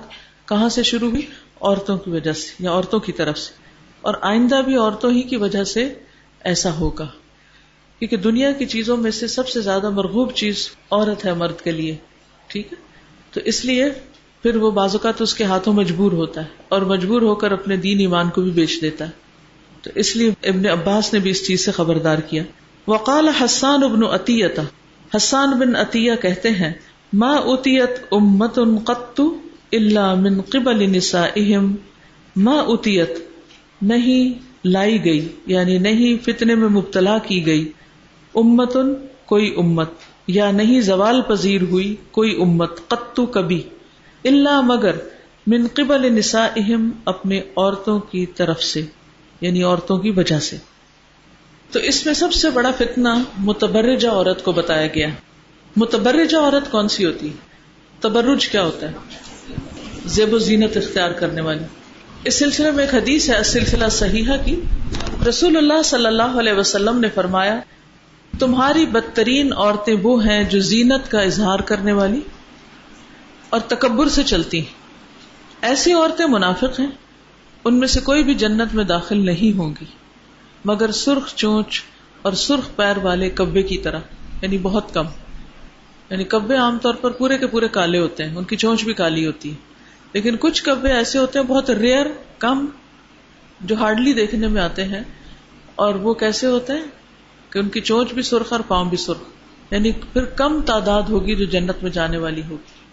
[0.49, 1.27] کہاں سے شروع ہوئی؟
[1.61, 3.53] عورتوں کی وجہ سے یا عورتوں کی طرف سے۔
[4.01, 5.95] اور آئندہ بھی عورتوں ہی کی وجہ سے
[6.41, 7.07] ایسا ہوگا۔
[7.99, 11.71] کیونکہ دنیا کی چیزوں میں سے سب سے زیادہ مرغوب چیز عورت ہے مرد کے
[11.71, 11.97] لیے،
[12.47, 12.77] ٹھیک ہے؟
[13.33, 13.85] تو اس لیے
[14.43, 17.53] پھر وہ بازو کا تو اس کے ہاتھوں مجبور ہوتا ہے اور مجبور ہو کر
[17.53, 19.11] اپنے دین ایمان کو بھی بیچ دیتا ہے۔
[19.83, 22.43] تو اس لیے ابن عباس نے بھی اس چیز سے خبردار کیا۔
[22.87, 24.63] وقال حسان ابن عطیتا
[25.17, 26.73] حسان بن عطیہ کہتے ہیں،
[27.13, 29.21] ما اتیت امت قط
[29.73, 31.75] اللہ من قبل نسائہم،
[32.37, 33.11] ما اتیت
[33.83, 37.73] نہیں لائی گئی یعنی نہیں فتنے میں مبتلا کی گئی۔
[38.35, 38.95] امتن،
[39.25, 39.91] کوئی امت۔
[40.27, 43.63] یا نہیں زوال پذیر ہوئی، کوئی امت، قطو کبھی۔
[44.25, 44.93] اللہ مگر
[45.47, 48.83] من قبل نسائہم اپنے عورتوں کی طرف سے
[49.41, 50.57] یعنی عورتوں کی وجہ سے۔
[51.73, 55.07] تو اس میں سب سے بڑا فتنہ متبرجہ عورت کو بتایا گیا۔
[55.77, 57.33] متبرجہ عورت کون سی ہوتی؟
[58.01, 58.93] تبرج کیا ہوتا ہے؟
[60.07, 61.65] زیب و زینت اختیار کرنے والی۔
[62.25, 64.61] اس سلسلے میں ایک حدیث ہے سلسلہ صحیحہ کی۔
[65.29, 67.61] رسول اللہ صلی اللہ علیہ وسلم نے فرمایا
[68.39, 72.21] تمہاری بدترین عورتیں وہ ہیں جو زینت کا اظہار کرنے والی
[73.51, 74.63] اور تکبر سے چلتی
[75.63, 76.91] ایسی عورتیں منافق ہیں،
[77.65, 79.87] ان میں سے کوئی بھی جنت میں داخل نہیں ہوں گی
[80.65, 81.83] مگر سرخ چونچ
[82.23, 83.99] اور سرخ پیر والے کبے کی طرح
[84.43, 85.07] یعنی بہت کم۔
[86.11, 88.93] یعنی کبے عام طور پر پورے کے پورے کالے ہوتے ہیں، ان کی چونچ بھی
[88.93, 89.57] کالی ہوتی ہے۔
[90.13, 92.07] لیکن کچھ کبے ایسے ہوتے ہیں، بہت ریئر،
[92.39, 92.67] کم،
[93.61, 95.03] جو ہارڈلی دیکھنے میں آتے ہیں
[95.75, 97.04] اور وہ کیسے ہوتے ہیں؟
[97.55, 99.23] کہ ان کی چونچ بھی سرخ اور پاؤں بھی سرخ۔
[99.71, 102.85] یعنی پھر کم تعداد ہوگی جو جنت میں جانے والی ہوگی۔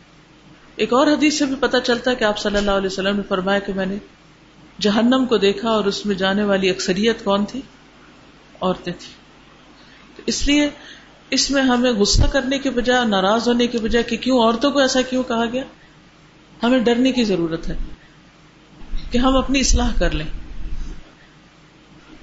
[0.76, 3.22] ایک اور حدیث سے بھی پتہ چلتا ہے کہ آپ صلی اللہ علیہ وسلم نے
[3.28, 3.96] فرمایا کہ میں نے
[4.80, 7.62] جہنم کو دیکھا اور اس میں جانے والی اکثریت کون تھی؟
[8.62, 9.14] عورتیں تھی
[10.16, 10.70] تو اس لیے
[11.30, 14.80] اس میں ہمیں غصہ کرنے کے بجائے ناراض ہونے کے بجائے کہ کیوں عورتوں کو
[14.80, 15.64] ایسا کیوں کہا گیا؟
[16.64, 17.78] ہمیں ڈرنے کی ضرورت ہے
[19.12, 20.41] کہ ہم اپنی اصلاح کر لیں۔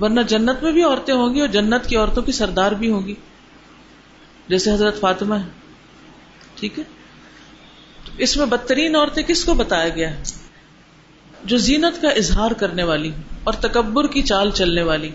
[0.00, 3.06] ورنہ جنت میں بھی عورتیں ہوں گی اور جنت کی عورتوں کی سردار بھی ہوں
[3.06, 3.14] گی۔
[4.48, 5.48] جیسے حضرت فاطمہ ہے
[6.54, 6.84] ٹھیک ہے؟
[8.18, 10.22] اس میں بدترین عورتیں کس کو بتایا گیا ہے؟
[11.44, 13.12] جو زینت کا اظہار کرنے والی
[13.44, 15.11] اور تکبر کی چال چلنے والی۔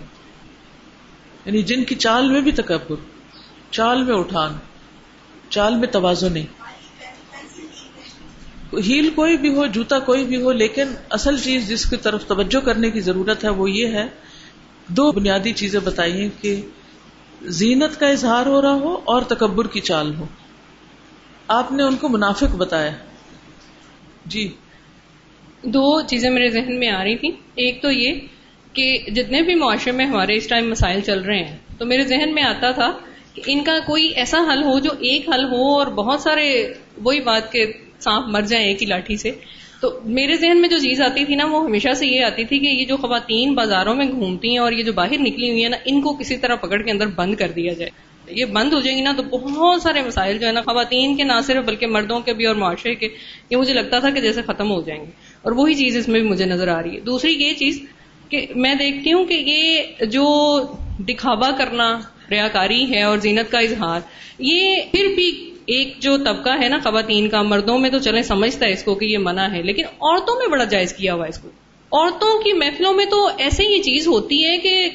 [1.45, 2.95] یعنی جن کی چال میں بھی تکبر،
[3.71, 4.53] چال میں اٹھان،
[5.49, 6.45] چال میں توازو نہیں
[8.73, 12.59] ہیل کوئی بھی ہو، جوتا کوئی بھی ہو، لیکن اصل چیز جس کی طرف توجہ
[12.59, 14.07] کرنے کی ضرورت ہے وہ یہ ہے
[14.87, 16.61] دو بنیادی چیزیں بتائیے کہ
[17.41, 20.25] زینت کا اظہار ہو رہا ہو اور تکبر کی چال ہو۔
[21.47, 22.91] آپ نے ان کو منافق بتایا۔
[24.25, 24.51] جی۔
[25.63, 28.19] دو چیزیں میرے ذہن میں آ رہی تھی ایک تو یہ
[28.73, 32.35] کہ جتنے بھی معاشرے میں ہمارے اس ٹائم مسائل چل رہے ہیں، تو میرے ذہن
[32.35, 32.91] میں آتا تھا
[33.33, 37.19] کہ ان کا کوئی ایسا حل ہو جو ایک حل ہو اور بہت سارے وہی
[37.19, 39.31] بات کے سانپ مر جائیں ایک ہی لاٹھی سے۔
[39.83, 42.59] تو میرے ذہن میں جو چیز آتی تھی نا، وہ ہمیشہ سے یہ آتی تھی
[42.59, 45.69] کہ یہ جو خواتین بازاروں میں گھومتی ہیں اور یہ جو باہر نکلی ہوئی ہیں
[45.69, 47.91] نا، ان کو کسی طرح پکڑ کے اندر بند کر دیا جائے۔
[48.27, 51.23] یہ بند ہو جائیں گی نا تو بہت سارے مسائل جو ہے نا، خواتین کے
[51.23, 53.07] نہ صرف بلکہ مردوں کے بھی اور معاشرے کے،
[53.49, 56.19] یہ مجھے لگتا تھا کہ جیسے ختم ہو جائیں گے۔ اور وہی چیز اس میں
[56.19, 57.85] بھی مجھے نظر آ رہی ہے۔ دوسری یہ چیز
[58.29, 60.59] کہ میں دیکھتی ہوں کہ یہ جو
[60.99, 61.99] دکھاوا کرنا
[62.31, 63.99] ریاکاری ہے اور زینت کا اظہار،
[64.39, 68.65] یہ پھر بھی ایک جو طبقہ ہے نا خواتین کا، مردوں میں تو چلے سمجھتا
[68.65, 71.39] ہے اس کو کہ یہ منع ہے، لیکن عورتوں میں بڑا جائز کیا ہوا اس
[71.39, 71.49] کو۔
[71.91, 74.89] عورتوں کی محفلوں میں تو ایسے یہ چیز ہوتی ہے کہ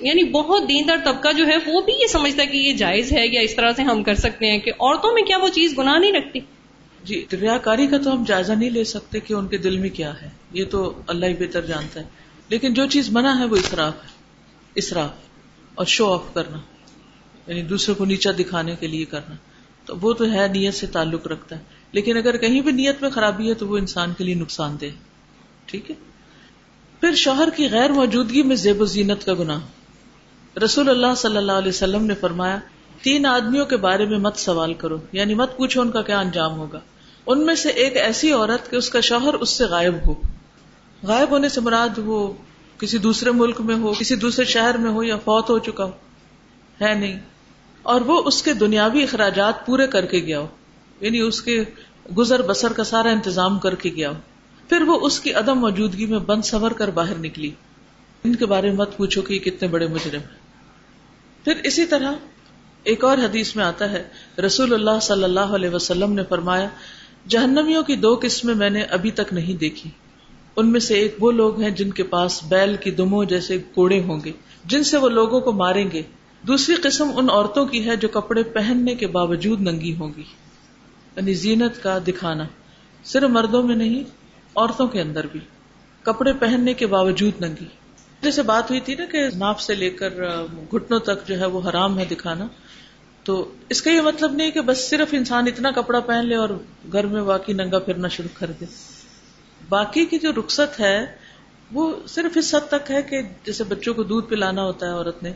[0.00, 3.26] یعنی بہت دیندار طبقہ جو ہے وہ بھی یہ سمجھتا ہے کہ یہ جائز ہے
[3.26, 5.98] یا اس طرح سے ہم کر سکتے ہیں کہ عورتوں میں کیا وہ چیز گناہ
[5.98, 6.40] نہیں رکھتی۔
[7.04, 9.90] جی ریا کاری کا تو ہم جائزہ نہیں لے سکتے کہ ان کے دل میں
[9.90, 12.04] کیا ہے، یہ تو اللہ ہی بہتر جانتا ہے۔
[12.48, 14.08] لیکن جو چیز منع ہے وہ اسراف ہے،
[14.74, 15.10] اسراف
[15.74, 16.58] اور شو آف کرنا
[17.46, 19.34] یعنی دوسرے کو نیچا دکھانے کے لیے کرنا۔
[19.86, 23.10] تو وہ تو ہے نیت سے تعلق رکھتا ہے۔ لیکن اگر کہیں بھی نیت میں
[23.10, 24.86] خرابی ہے تو وہ انسان کے لیے نقصان دہ
[25.66, 25.96] ٹھیک ہے؟
[27.00, 29.60] پھر شوہر کی غیر موجودگی میں زیب و زینت کا گناہ۔
[30.64, 32.58] رسول اللہ صلی اللہ علیہ وسلم نے فرمایا،
[33.02, 36.58] تین آدمیوں کے بارے میں مت سوال کرو۔ یعنی مت پوچھو ان کا کیا انجام
[36.58, 36.80] ہوگا۔
[37.26, 40.14] ان میں سے ایک ایسی عورت کہ اس کا شوہر اس سے غائب ہو۔
[41.02, 42.32] غائب ہونے سے مراد وہ
[42.78, 45.90] کسی دوسرے ملک میں ہو، کسی دوسرے شہر میں ہو یا فوت ہو چکا ہو۔
[46.80, 47.20] ہے نہیں۔
[47.82, 50.46] اور وہ اس کے دنیاوی اخراجات پورے کر کے گیا ہو۔
[51.00, 51.64] یعنی اس کے
[52.18, 54.14] گزر بسر کا سارا انتظام کر کے گیا ہو۔
[54.68, 57.50] پھر وہ اس کی عدم موجودگی میں بند سور کر باہر نکلی۔
[58.24, 60.42] ان کے بارے میں مت پوچھو کہ کتنے بڑے مجرم ہیں۔
[61.44, 62.12] پھر اسی طرح
[62.84, 64.04] ایک اور حدیث میں آتا ہے،
[64.46, 66.68] رسول اللہ صلی اللہ علیہ وسلم نے فرمایا،
[67.28, 69.90] جہنمیوں کی دو قسمیں میں نے ابھی تک نہیں دیکھی۔
[70.56, 74.02] ان میں سے ایک وہ لوگ ہیں جن کے پاس بیل کی دموں جیسے کوڑے
[74.02, 74.32] ہوں گے،
[74.64, 76.02] جن سے وہ لوگوں کو ماریں گے۔
[76.46, 80.22] دوسری قسم ان عورتوں کی ہے جو کپڑے پہننے کے باوجود ننگی ہوں گی۔
[81.16, 82.44] یعنی زینت کا دکھانا۔
[83.04, 84.04] صرف مردوں میں نہیں،
[84.56, 85.40] عورتوں کے اندر بھی۔
[86.02, 87.66] کپڑے پہننے کے باوجود ننگی۔
[88.20, 90.10] جیسے بات ہوئی تھی نا کہ ناپ سے لے کر
[90.72, 92.46] گھٹنوں تک جو ہے وہ حرام ہے دکھانا۔
[93.24, 96.48] تو اس کا یہ مطلب نہیں کہ بس صرف انسان اتنا کپڑا پہن لے اور
[96.92, 98.64] گھر میں واقعی ننگا پھرنا شروع کر دے۔
[99.68, 101.06] باقی کی جو رخصت ہے،
[101.72, 105.22] وہ صرف اس حد تک ہے کہ جیسے بچوں کو دودھ پلانا ہوتا ہے عورت
[105.22, 105.32] نے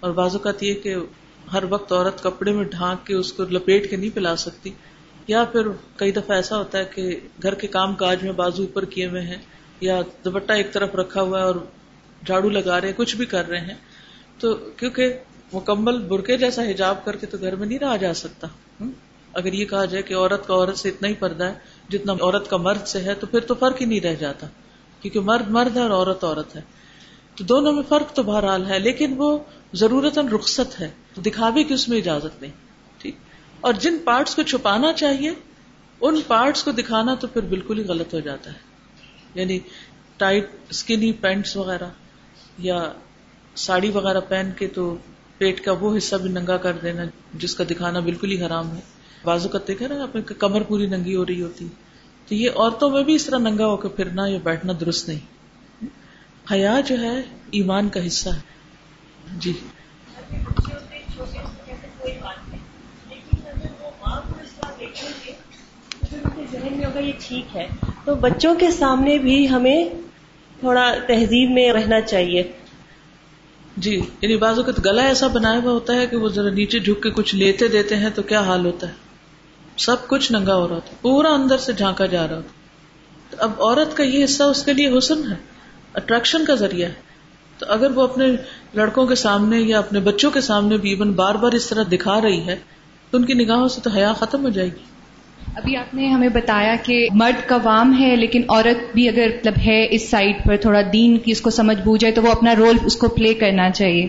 [0.00, 0.94] اور بعض اوقات یہ کہ
[1.52, 4.70] ہر وقت عورت کپڑے میں ڈھانک کے اس کو لپیٹ کے نہیں پلا سکتی،
[5.26, 8.84] یا پھر کئی دفعہ ایسا ہوتا ہے کہ گھر کے کام کاج میں بازو اوپر
[8.84, 9.38] کیے ہوئے ہیں،
[9.80, 11.54] یا دوپٹہ ایک طرف رکھا ہوا ہے اور
[12.26, 13.74] جھاڑو لگا رہے ہیں، کچھ بھی کر رہے ہیں،
[14.38, 15.18] تو کیونکہ
[15.52, 18.46] مکمل برقے جیسا حجاب کر کے تو گھر میں نہیں رہا جا سکتا۔
[19.32, 21.54] اگر یہ کہا جائے کہ عورت کا عورت سے اتنا ہی پردہ ہے
[21.88, 24.46] جتنا عورت کا مرد سے ہے، تو پھر تو فرق ہی نہیں رہ جاتا۔
[25.00, 26.60] کیونکہ مرد مرد ہے اور عورت عورت ہے۔
[27.34, 29.38] تو دونوں میں فرق تو بہرحال ہے، لیکن وہ
[29.72, 30.90] ضرورت رخصت ہے،
[31.26, 32.52] دکھاوے کی اس میں اجازت نہیں،
[32.98, 33.16] ٹھیک؟
[33.60, 35.30] اور جن پارٹس کو چھپانا چاہیے،
[36.00, 38.58] ان پارٹس کو دکھانا تو پھر بالکل ہی غلط ہو جاتا ہے۔
[39.34, 39.58] یعنی
[40.16, 41.88] ٹائٹ اسکنی پینٹس وغیرہ
[42.58, 42.92] یا
[43.54, 44.96] ساڑی وغیرہ پہن کے تو
[45.38, 47.02] پیٹ کا وہ حصہ بھی ننگا کر دینا
[47.34, 48.80] جس کا دکھانا بالکل ہی حرام ہے۔
[49.24, 51.68] بازو کا دیکھا نا اپنے کمر پوری ننگی ہو رہی ہوتی۔
[52.28, 55.20] تو یہ عورتوں میں بھی اس طرح ننگا ہو کے پھرنا یا بیٹھنا درست نہیں۔
[56.52, 58.55] حیا جو ہے ایمان کا حصہ ہے۔
[59.26, 59.52] جی۔
[66.52, 67.66] ذہن میں ہوگا یہ ٹھیک ہے
[68.04, 69.84] تو بچوں کے سامنے بھی ہمیں
[70.60, 72.42] تھوڑا تہذیب میں رہنا چاہیے۔
[73.76, 77.02] جی یعنی بازو کا گلا ایسا بنایا ہوا ہوتا ہے کہ وہ ذرا نیچے جھک
[77.02, 78.92] کے کچھ لیتے دیتے ہیں تو کیا حال ہوتا ہے؟
[79.76, 83.96] سب کچھ ننگا ہو رہا تھا پورا اندر سے جھانکا جا رہا تھا اب عورت
[83.96, 85.36] کا یہ حصہ اس کے لیے حسن ہے
[85.94, 87.05] اٹریکشن کا ذریعہ ہے۔
[87.58, 88.26] تو اگر وہ اپنے
[88.74, 92.20] لڑکوں کے سامنے یا اپنے بچوں کے سامنے بھی ایون بار بار اس طرح دکھا
[92.20, 92.56] رہی ہے،
[93.10, 94.84] تو ان کی نگاہوں سے تو حیا ختم ہو جائے گی۔
[95.56, 99.54] ابھی آپ نے ہمیں بتایا کہ مرد کا وام ہے، لیکن عورت بھی اگر مطلب
[99.66, 102.76] ہے اس سائڈ پر، تھوڑا دین کی اس کو سمجھ بوجھے تو وہ اپنا رول
[102.84, 104.06] اس کو پلے کرنا چاہیے۔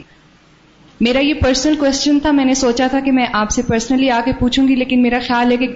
[1.01, 4.19] میرا یہ پرسنل کوشچن تھا، میں نے سوچا تھا کہ میں آپ سے پرسنلی آ
[4.25, 5.67] کے پوچھوں گی، لیکن میرا خیال ہے کہ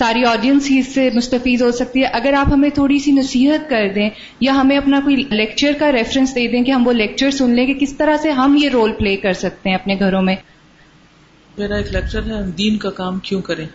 [0.00, 3.70] ساری آڈینس ہی اس سے مستفیض ہو سکتی ہے۔ اگر آپ ہمیں تھوڑی سی نصیحت
[3.70, 4.10] کر دیں
[4.40, 7.66] یا ہمیں اپنا کوئی لیکچر کا ریفرنس دے دیں کہ ہم وہ لیکچر سن لیں
[7.66, 10.36] کہ کس طرح سے ہم یہ رول پلے کر سکتے ہیں اپنے گھروں میں۔
[11.58, 13.66] میرا ایک لیکچر ہے دین کا کام کیوں کریں؟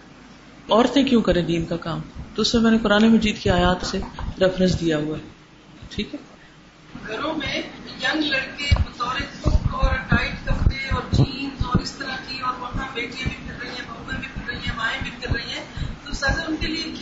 [0.71, 1.99] عورتیں کیوں کریں دین کا کام؟
[2.35, 3.97] تو اس میں میں نے قرآن مجید کی آیات سے
[4.41, 5.23] ریفرنس دیا ہوا ہے۔
[5.89, 6.19] ٹھیک ہے؟
[7.07, 7.57] گھروں میں
[8.03, 9.34] ینگ لڑکے بطور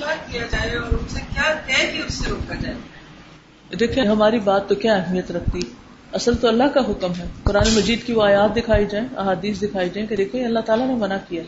[0.05, 2.75] کیا کیا جائے اور ان سے کیا اس سے روکا جائے؟
[3.75, 5.59] دیکھیں، ہماری بات تو کیا اہمیت رکھتی؟
[6.13, 9.89] اصل تو اللہ کا حکم ہے۔ قرآن مجید کی وہ آیات دکھائی جائیں، احادیث دکھائی
[9.89, 11.43] جائیں کہ دیکھیں، اللہ تعالیٰ نے منع کیا۔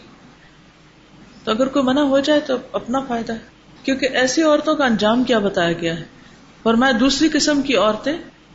[1.44, 3.38] تو اگر کوئی منع ہو جائے تو اپنا فائدہ ہے۔
[3.84, 6.04] کیونکہ ایسی عورتوں کا انجام کیا بتایا گیا ہے؟
[6.64, 8.14] اور میں دوسری قسم کی عورتیں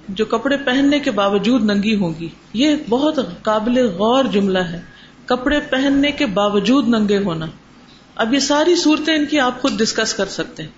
[0.09, 4.81] جو کپڑے پہننے کے باوجود ننگی ہوں گی۔ یہ بہت قابل غور جملہ ہے۔
[5.25, 7.47] کپڑے پہننے کے باوجود ننگے ہونا۔
[8.21, 10.71] اب یہ ساری صورتیں ان کی آپ خود ڈسکس کر سکتے ہیں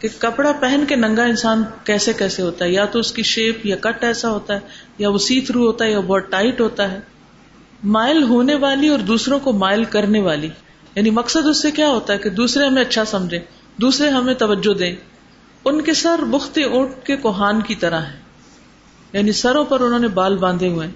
[0.00, 3.66] کہ کپڑا پہن کے ننگا انسان کیسے کیسے ہوتا ہے؟ یا تو اس کی شیپ
[3.66, 4.60] یا کٹ ایسا ہوتا ہے،
[4.98, 7.00] یا وہ سی تھرو ہوتا ہے، یا بہت ٹائٹ ہوتا ہے۔
[7.84, 10.48] مائل ہونے والی اور دوسروں کو مائل کرنے والی۔
[10.94, 13.38] یعنی مقصد اس سے کیا ہوتا ہے کہ دوسرے ہمیں اچھا سمجھے
[13.76, 14.96] دوسرے ہمیں توجہ دیں۔
[15.64, 18.18] ان کے سر بخت اونٹ کے کوہان کی طرح ہے
[19.12, 20.88] یعنی سروں پر انہوں نے بال باندھے ہوئے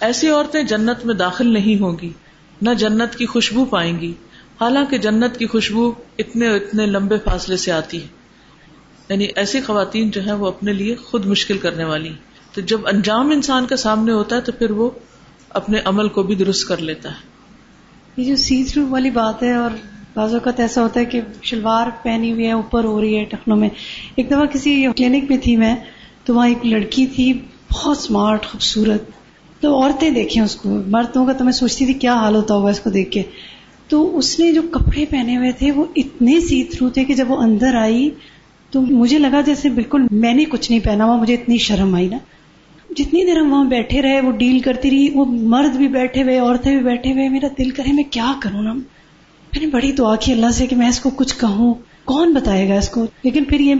[0.00, 2.12] ایسی عورتیں جنت میں داخل نہیں ہوں گی،
[2.62, 4.12] نہ جنت کی خوشبو پائیں گی۔
[4.60, 8.06] حالانکہ جنت کی خوشبو اتنے اتنے لمبے فاصلے سے آتی ہے۔
[9.08, 12.10] یعنی ایسی خواتین جو ہیں وہ اپنے لیے خود مشکل کرنے والی
[12.54, 14.90] تو جب انجام انسان کے سامنے ہوتا ہے تو پھر وہ
[15.50, 17.32] اپنے عمل کو بھی درست کر لیتا ہے۔
[18.16, 19.70] یہ جو سی تھرو والی بات ہے اور
[20.14, 23.56] بعض اوقات ایسا ہوتا ہے کہ شلوار پہنی ہوئی ہے، اوپر ہو رہی ہے ٹخنوں
[23.56, 23.68] میں۔
[24.16, 25.76] ایک دفعہ کسی کلینک میں تھی میں،
[26.24, 27.40] تو وہاں ایک لڑکی تھی،
[27.72, 29.02] بہت اسمارٹ خوبصورت۔
[29.60, 32.70] تو عورتیں دیکھیں اس کو، مردوں کا تو میں سوچتی تھی کیا حال ہوتا ہوگا
[32.70, 33.22] اس کو دیکھ کے۔
[33.92, 37.30] تو اس نے جو کپڑے پہنے ہوئے تھے وہ اتنے سی تھرو تھے کہ جب
[37.30, 38.10] وہ اندر آئی
[38.70, 42.08] تو مجھے لگا جیسے بالکل میں نے کچھ نہیں پہنا ہوا مجھے اتنی شرم آئی
[42.08, 42.18] نا۔
[42.90, 46.38] جتنی دیر ہم وہاں بیٹھے رہے، وہ ڈیل کرتی رہی، وہ مرد بھی بیٹھے ہوئے،
[46.38, 50.16] عورتیں بھی بیٹھے ہوئے، میرا دل کرے، میں کیا کروں نا؟ میں نے بڑی دعا
[50.16, 51.74] کی اللہ سے کہ میں اس کو کچھ کہوں۔
[52.04, 53.74] کون بتائے گا اس کو؟ لیکن پھر یہ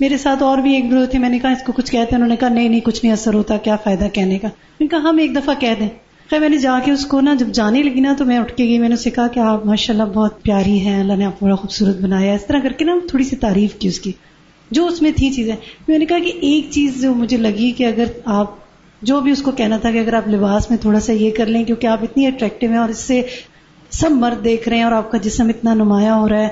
[0.00, 2.14] میرے ساتھ اور بھی ایک دو تھے، میں نے کہا اس کو کچھ کہتے ہیں،
[2.14, 4.86] انہوں نے کہا نہیں نہیں، کچھ نہیں، اثر ہوتا، کیا فائدہ کہنے کا؟ میں نے
[4.86, 5.88] کہا ہاں، ہم ایک دفعہ کہہ دیں۔
[6.30, 8.54] خیر، میں نے جا کے اس کو نا جب جانے لگی نا تو میں اٹھ
[8.56, 11.24] کے گئی، میں نے اسے کہا کہ آپ ماشاء اللہ بہت پیاری ہیں، اللہ نے
[11.24, 14.12] آپ بڑا خوبصورت بنایا اس طرح کر کے نا تھوڑی سی تعریف کی اس کی،
[14.70, 15.54] جو اس میں تھی چیزیں۔
[15.88, 18.54] میں نے کہا کہ ایک چیز جو مجھے لگی کہ اگر آپ
[19.02, 21.46] جو بھی اس کو کہنا تھا کہ اگر آپ لباس میں تھوڑا سا یہ کر
[21.46, 23.22] لیں کیونکہ آپ اتنی اٹریکٹو ہیں اور اس سے
[23.90, 26.48] سب مرد دیکھ رہے ہیں اور آپ کا جسم اتنا نمایاں ہو رہا ہے،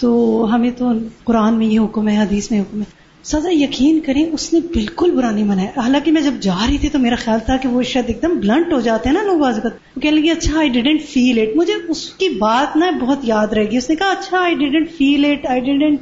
[0.00, 0.92] تو ہمیں تو
[1.24, 5.10] قرآن میں یہ حکم ہے، حدیث میں حکم ہے۔ سزا یقین کریں، اس نے بالکل
[5.10, 7.82] برا نہیں منایا۔ حالانکہ میں جب جا رہی تھی تو میرا خیال تھا کہ وہ
[7.82, 10.68] شاید ایک دم بلنٹ ہو جاتے ہیں نا لوگ آج کل کہنے لگی اچھا آئی
[10.68, 14.10] ڈیڈنٹ فیل اٹ مجھے اس کی بات نا بہت یاد رہے گی۔ اس نے کہا
[14.10, 16.00] اچھا I didn't feel it I didn't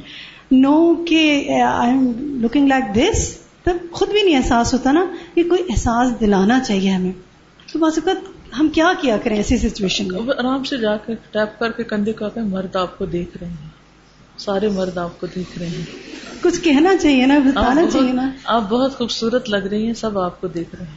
[0.52, 1.20] know کہ
[1.60, 5.04] I am looking like this تب خود بھی نہیں احساس ہوتا نا
[5.34, 7.12] کہ کوئی احساس دلانا چاہیے ہمیں۔
[7.72, 11.58] تو بعض اوقات ہم کیا کیا کریں ایسی سچویشن میں؟ آرام سے جا کے ٹیپ
[11.58, 13.71] کر کے کندھے کا مرد آپ کو دیکھ رہے ہیں۔
[14.39, 15.85] سارے مرد آپ کو دیکھ رہے ہیں۔
[16.43, 20.41] کچھ کہنا چاہیے نا بتانا چاہیے نا۔ آپ بہت خوبصورت لگ رہی ہیں سب آپ
[20.41, 20.97] کو دیکھ رہے ہیں۔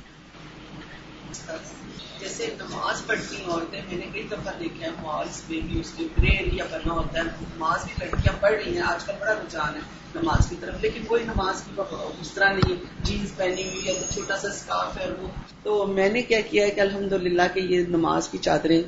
[2.20, 5.92] جیسے نماز پڑھتی ہیں عورتیں میں نے کئی دفعہ دیکھا ہے مالس میں بھی اس
[5.98, 9.34] کے پریئر یا کرنا ہوتا ہے۔ نماز بھی لڑکیاں پڑھ رہی ہیں آج کل بڑا
[9.34, 9.80] رجحان ہے
[10.16, 11.82] نماز کی طرف۔ لیکن کوئی نماز کی
[12.22, 15.28] اس طرح نہیں جینس پہنی ہوئی ہے چھوٹا سا اسکارف ہے وہ۔
[15.64, 18.84] تو میں نے کیا کیا ہے کہ الحمد للہ کہ یہ نماز کی چادریں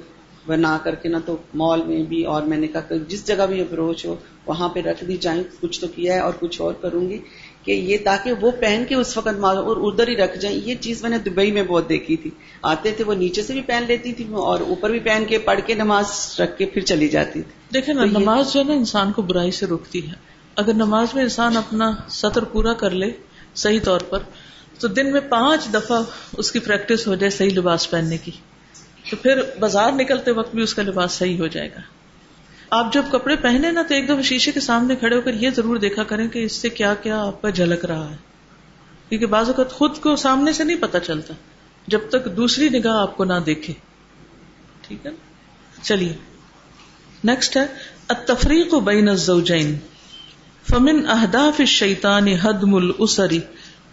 [0.48, 3.46] بنا کر کے نا تو مال میں بھی اور میں نے کہا کہ جس جگہ
[3.50, 6.74] بھی اپروچ ہو وہاں پہ رکھ دی جائیں کچھ تو کیا ہے اور کچھ اور
[6.74, 7.18] کروں گی
[7.64, 11.02] کہ یہ تاکہ وہ پہن کے اس وقت اور ادھر ہی رکھ جائیں۔ یہ چیز
[11.02, 12.30] میں نے دبئی میں بہت دیکھی تھی۔
[12.62, 15.60] آتے تھے وہ نیچے سے بھی پہن لیتی تھی اور اوپر بھی پہن کے پڑھ
[15.66, 19.12] کے نماز رکھ کے پھر چلی جاتی تھی۔ دیکھیں نا نماز جو ہے نا انسان
[19.12, 20.14] کو برائی سے روکتی ہے۔
[20.56, 23.12] اگر نماز میں انسان اپنا سطر پورا کر لے
[23.56, 24.20] صحیح طور پر
[24.80, 26.02] تو دن میں پانچ دفعہ
[26.38, 28.32] اس کی پریکٹس ہو جائے صحیح لباس پہننے کی۔
[29.10, 31.80] تو پھر بازار نکلتے وقت بھی اس کا لباس صحیح ہو جائے گا۔
[32.70, 35.50] آپ جب کپڑے پہنے نا تو ایک دفعہ شیشے کے سامنے کھڑے ہو کر یہ
[35.50, 38.16] ضرور دیکھا کریں کہ اس سے کیا کیا آپ کا جھلک رہا ہے۔
[39.10, 41.34] کیونکہ بعض اوقات خود کو سامنے سے نہیں پتا چلتا۔
[41.88, 43.74] جب تک دوسری نگاہ آپ کو نہ دیکھے۔
[44.82, 45.12] ٹھیک ہے
[45.82, 46.14] چلیے۔
[47.24, 47.66] نیکسٹ ہے،
[48.08, 49.78] التفریق بین الزوجین۔
[50.70, 53.40] فمن اہداف الشیطان حدم الاسری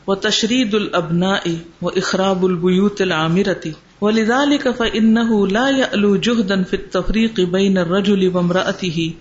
[0.09, 7.41] و تشرید الابناء و اخراب البیوت العامرتی و ولذلك فإنه لا يألو جهدا في التفريق
[7.41, 9.15] بين الرجل وامرأته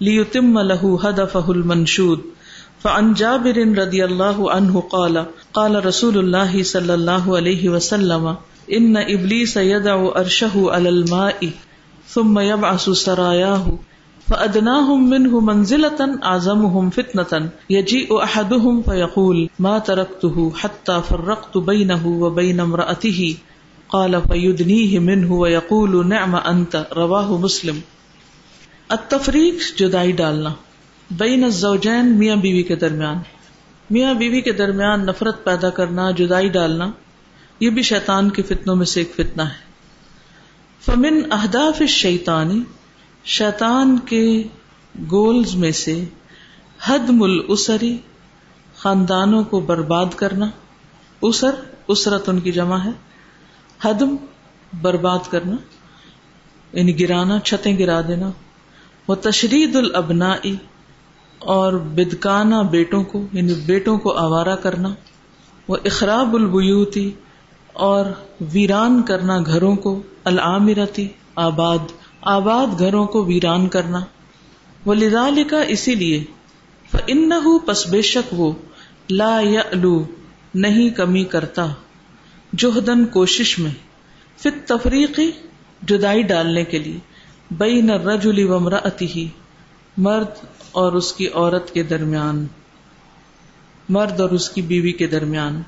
[0.00, 2.20] ليتم له هدفه المنشود.
[2.80, 8.36] فعن جابر رضي الله عنه قال قال رسول الله صلى الله عليه وسلم،
[8.72, 11.50] إن إبليس يدع أرشه على الماء
[12.08, 13.78] ثم يبعث سراياه.
[14.28, 23.32] فأدناهم منه منزلة أعظمهم فتنة يجيء أحدهم فيقول ما تركته حتى فرقت بينه وبين امرأته
[23.86, 27.78] قال فيدنيه منه ويقول نعم انت رواه مسلم۔
[28.88, 30.50] التفریق جدائی ڈالنا۔
[31.10, 33.16] بین الزوجین میاں بیوی کے درمیان۔
[33.90, 36.90] میاں بیوی کے درمیان نفرت پیدا کرنا، جدائی ڈالنا،
[37.60, 39.66] یہ بھی شیطان کے فتنوں میں سے ایک فتنہ ہے۔
[40.84, 42.60] فمن اہداف الشیطانی
[43.26, 44.42] شیطان کے
[45.10, 46.04] گولز میں سے
[46.86, 47.98] حدم الاسری
[48.76, 50.50] خاندانوں کو برباد کرنا۔
[51.20, 51.54] اسر،
[51.88, 52.90] اسرت ان کی جمع ہے۔
[53.84, 54.16] حدم،
[54.80, 55.56] برباد کرنا۔
[56.72, 58.30] یعنی گرانا، چھتیں گرا دینا۔
[59.08, 60.34] وہ تشرید البنا
[61.38, 64.88] اور بدکانا بیٹوں کو یعنی بیٹوں کو آوارہ کرنا۔
[65.68, 67.10] وہ اخراب البیوتی
[67.72, 68.06] اور
[68.40, 71.78] ویران کرنا گھروں کو، العامرتی، آباد۔
[72.28, 74.00] آباد گھروں کو ویران کرنا۔
[74.84, 76.24] وہ لدا لکھا اسی لیے
[77.06, 77.30] ان
[77.66, 78.52] پس بے شک وہ
[79.10, 79.62] لا یا
[80.54, 81.66] نہیں کمی کرتا۔
[82.52, 83.70] جوہدن کوشش میں۔
[84.36, 85.30] فت تفریقی
[85.82, 86.98] جدائی ڈالنے کے لیے۔
[87.50, 89.28] بئی نہ رجلی ومرا ہی
[89.96, 92.46] مرد اور اس کی عورت کے درمیان۔
[93.88, 95.62] مرد اور اس کی بیوی کے درمیان۔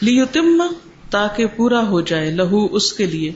[0.00, 0.62] لیتم،
[1.10, 3.32] تاکہ پورا ہو جائے، لہو اس کے لیے۔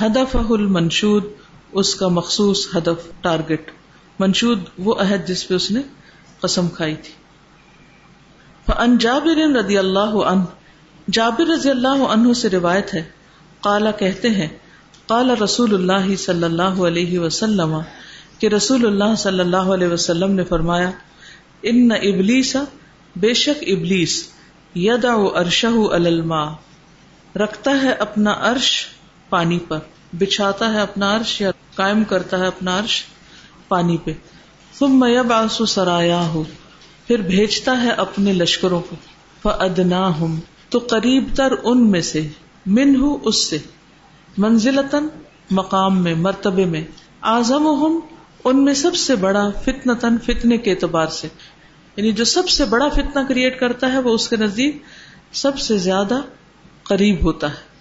[0.00, 1.24] ہدف المنشود
[1.72, 3.70] اس کا مخصوص ہدف، ٹارگٹ۔
[4.18, 5.80] منشود وہ عہد جس پہ اس نے
[6.40, 7.12] قسم کھائی تھی۔
[8.78, 10.42] ان جابر رضی اللہ عنہ
[11.12, 13.02] جابر رضی اللہ عنہ سے روایت ہے۔
[13.60, 14.48] قالا کہتے ہیں
[15.06, 17.80] قال رسول اللہ صلی اللہ علیہ وسلم
[18.38, 20.90] کہ رسول اللہ صلی اللہ علیہ وسلم نے فرمایا
[21.62, 22.56] ان ابلیس
[23.16, 24.28] بے شک ابلیس
[24.74, 26.52] یدا ارشہ الماء۔
[27.36, 28.86] رکھتا ہے اپنا عرش
[29.28, 29.78] پانی پر۔
[30.18, 33.04] بچھاتا ہے اپنا عرش یا قائم کرتا ہے اپنا عرش
[33.68, 34.12] پانی پہ۔
[34.78, 36.36] ثم یبعث سرایاہ
[37.06, 38.96] پھر بھیجتا ہے اپنے لشکروں کو۔
[39.42, 42.28] فادناہم تو قریب تر ان میں سے
[42.66, 43.58] من اس سے۔
[44.38, 45.08] منزلتن
[45.50, 46.84] مقام میں، مرتبے میں۔
[47.20, 47.68] آزم
[48.44, 51.28] ان میں سب سے بڑا فتنتن فتنے کے اعتبار سے۔
[51.96, 54.82] یعنی جو سب سے بڑا فتنہ کریٹ کرتا ہے، وہ اس کے نزدیک
[55.32, 56.20] سب سے زیادہ
[56.82, 57.76] قریب ہوتا ہے۔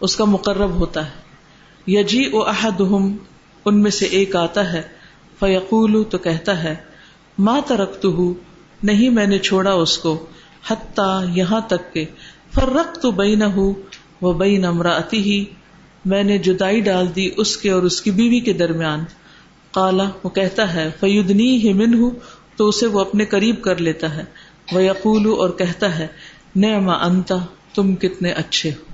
[0.00, 1.27] اس کا مقرب ہوتا ہے۔
[1.88, 2.80] یجی او احد
[3.64, 4.82] ان میں سے ایک آتا ہے۔
[5.38, 6.74] فیقول تو کہتا ہے
[7.38, 8.06] ماں ترقت
[8.82, 10.26] نہیں میں نے چھوڑا اس کو،
[10.68, 12.04] حتیٰ یہاں تک کہ
[12.54, 13.72] فرق تو بئی نہ ہو
[14.20, 15.44] وہ بئی نمراتی ہی
[16.04, 19.04] میں نے جدائی ڈال دی اس کے اور اس کی بیوی کے درمیان۔
[19.72, 22.10] کالا وہ کہتا ہے فیودنی ہی من ہوں
[22.56, 24.24] تو اسے وہ اپنے قریب کر لیتا ہے۔
[24.72, 26.06] وہ یقول اور کہتا ہے
[26.56, 27.36] نعما انتا،
[27.74, 28.84] تم کتنے اچھے ہو۔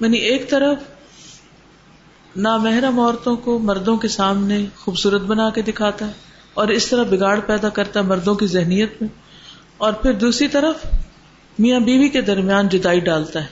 [0.00, 0.95] یعنی ایک طرف
[2.36, 6.12] نامحرم عورتوں کو مردوں کے سامنے خوبصورت بنا کے دکھاتا ہے
[6.54, 9.08] اور اس طرح بگاڑ پیدا کرتا ہے مردوں کی ذہنیت میں۔
[9.76, 10.86] اور پھر دوسری طرف
[11.58, 13.46] میاں بیوی کے درمیان جدائی ڈالتا ہے۔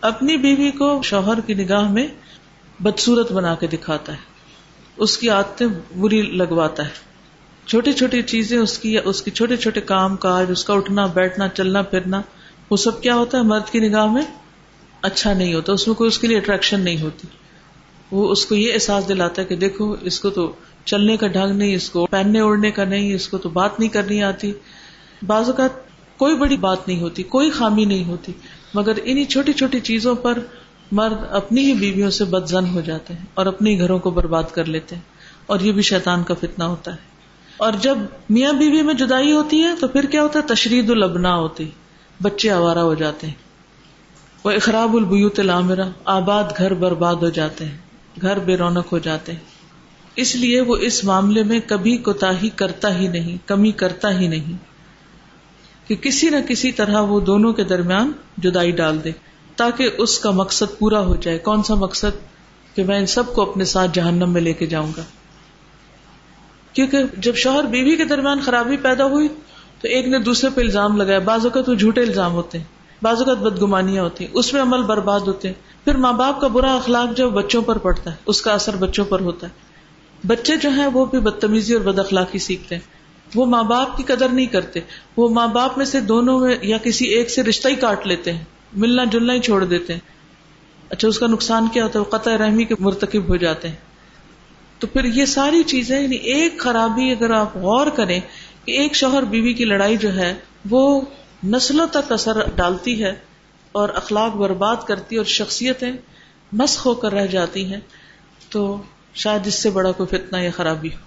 [0.00, 2.08] اپنی بیوی کو شوہر کی نگاہ میں
[2.80, 4.18] بدسورت بنا کے دکھاتا ہے۔
[4.96, 7.10] اس کی عادتیں بری لگواتا ہے۔
[7.66, 11.48] چھوٹی چھوٹی چیزیں اس کی اس کی چھوٹے چھوٹے کام کاج، اس کا اٹھنا، بیٹھنا،
[11.48, 12.22] چلنا، پھرنا،
[12.70, 14.22] وہ سب کیا ہوتا ہے؟ مرد کی نگاہ میں
[15.02, 17.26] اچھا نہیں ہوتا، اس میں کوئی اس کے لیے اٹریکشن نہیں ہوتی۔
[18.12, 20.52] وہ اس کو یہ احساس دلاتا ہے کہ دیکھو، اس کو تو
[20.84, 23.88] چلنے کا ڈھنگ نہیں، اس کو پہننے اوڑھنے کا نہیں، اس کو تو بات نہیں
[23.88, 24.52] کرنی آتی۔
[25.26, 25.70] بعض اوقات
[26.18, 28.32] کوئی بڑی بات نہیں ہوتی، کوئی خامی نہیں ہوتی،
[28.74, 30.38] مگر انہیں چھوٹی چھوٹی چیزوں پر
[30.92, 34.64] مرد اپنی ہی بیویوں سے بدزن ہو جاتے ہیں اور اپنے گھروں کو برباد کر
[34.64, 35.02] لیتے ہیں،
[35.46, 37.08] اور یہ بھی شیطان کا فتنہ ہوتا ہے۔
[37.56, 37.98] اور جب
[38.30, 41.68] میاں بیوی میں جدائی ہوتی ہے تو پھر کیا ہوتا ہے؟ تشرید البنا ہوتی،
[42.22, 43.34] بچے آوارہ ہو جاتے ہیں۔
[44.44, 47.78] وہ اخراب البیوت العامرہ، آباد گھر برباد ہو جاتے ہیں۔
[48.22, 49.38] گھر بے رونق ہو جاتے ہیں۔
[50.16, 54.70] اس لیے وہ اس معاملے میں کبھی کوتا کرتا ہی نہیں، کمی کرتا ہی نہیں۔
[55.88, 59.10] کہ کسی نہ کسی طرح وہ دونوں کے درمیان جدائی ڈال دے،
[59.56, 62.30] تاکہ اس کا مقصد پورا ہو جائے۔ کون سا مقصد؟
[62.76, 65.02] کہ میں ان سب کو اپنے ساتھ جہنم میں لے کے جاؤں گا۔
[66.72, 69.28] کیونکہ جب شوہر بیوی کے درمیان خرابی پیدا ہوئی،
[69.80, 72.64] تو ایک نے دوسرے پہ الزام لگایا۔ بعض اوقات وہ جھوٹے الزام ہوتے ہیں،
[73.02, 76.46] بعض اوقات بدگمانیاں ہوتی ہیں، اس میں عمل برباد ہوتے ہیں۔ پھر ماں باپ کا
[76.46, 79.52] برا اخلاق جو بچوں پر پڑتا ہے، اس کا اثر بچوں پر ہوتا ہے۔
[80.26, 83.00] بچے جو ہیں، وہ بھی بدتمیزی اور بد اخلاقی سیکھتے ہیں۔
[83.34, 84.80] وہ ماں باپ کی قدر نہیں کرتے۔
[85.16, 88.32] وہ ماں باپ میں سے دونوں میں یا کسی ایک سے رشتہ ہی کاٹ لیتے
[88.32, 90.00] ہیں۔ ملنا جلنا ہی چھوڑ دیتے ہیں۔
[90.90, 93.76] اچھا اس کا نقصان کیا ہوتا ہے؟ وہ قطع رحمی کے مرتکب ہو جاتے ہیں۔
[94.78, 98.20] تو پھر یہ ساری چیزیں یعنی ایک خرابی اگر آپ غور کریں
[98.64, 100.34] کہ ایک شوہر بیوی کی لڑائی جو ہے،
[100.70, 101.00] وہ
[101.44, 103.29] نسلوں تک اثر ڈالتی ہے۔
[103.72, 105.92] اور اخلاق برباد کرتی اور شخصیتیں
[106.52, 107.80] مسخ ہو کر رہ جاتی ہیں،
[108.50, 108.82] تو
[109.14, 110.98] شاید اس سے بڑا کوئی فتنہ یا خرابی ہو۔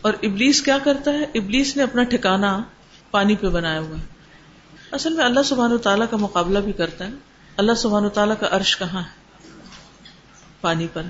[0.00, 2.62] اور ابلیس کیا کرتا ہے؟ ابلیس نے اپنا ٹھکانا
[3.10, 4.04] پانی پہ بنایا ہوا ہے۔
[4.92, 7.10] اصل میں اللہ سبحان و تعالیٰ کا مقابلہ بھی کرتا ہے۔
[7.56, 9.42] اللہ سبحان و تعالیٰ کا عرش کہاں ہے؟
[10.60, 11.02] پانی پر۔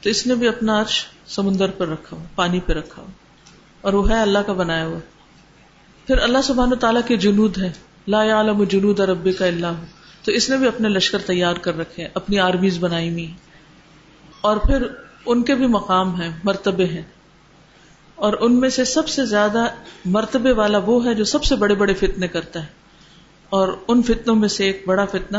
[0.00, 3.06] تو اس نے بھی اپنا عرش سمندر پر رکھا ہو پانی پہ رکھا ہو
[3.80, 4.98] اور وہ ہے اللہ کا بنایا ہوا۔
[6.06, 7.72] پھر اللہ سبحان و تعالیٰ کے جنود ہے
[8.06, 9.66] لا عالم جنود ربی کا اللہ
[10.24, 13.32] تو اس نے بھی اپنے لشکر تیار کر رکھے ہیں، اپنی آرمیز بنائی ہوئی
[14.40, 14.86] اور پھر
[15.26, 17.02] ان کے بھی مقام ہیں، مرتبے ہیں۔
[18.14, 19.64] اور ان میں سے سب سے زیادہ
[20.04, 22.66] مرتبے والا وہ ہے جو سب سے بڑے بڑے فتنے کرتا ہے۔
[23.48, 25.38] اور ان فتنوں میں سے ایک بڑا فتنہ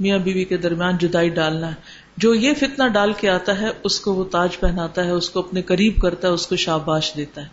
[0.00, 1.74] میاں بیوی کے درمیان جدائی ڈالنا ہے۔
[2.16, 5.40] جو یہ فتنہ ڈال کے آتا ہے، اس کو وہ تاج پہناتا ہے، اس کو
[5.40, 7.48] اپنے قریب کرتا ہے، اس کو شاباش دیتا ہے۔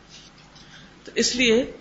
[1.04, 1.72] تو اس لیے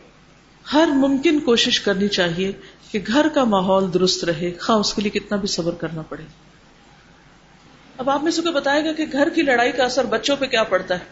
[0.72, 2.52] ہر ممکن کوشش کرنی چاہیے
[2.94, 6.22] کہ گھر کا ماحول درست رہے، خواہ اس کے لیے کتنا بھی صبر کرنا پڑے۔
[7.98, 10.46] اب آپ میں سے کو بتائے گا کہ گھر کی لڑائی کا اثر بچوں پہ
[10.46, 11.04] کیا پڑتا ہے؟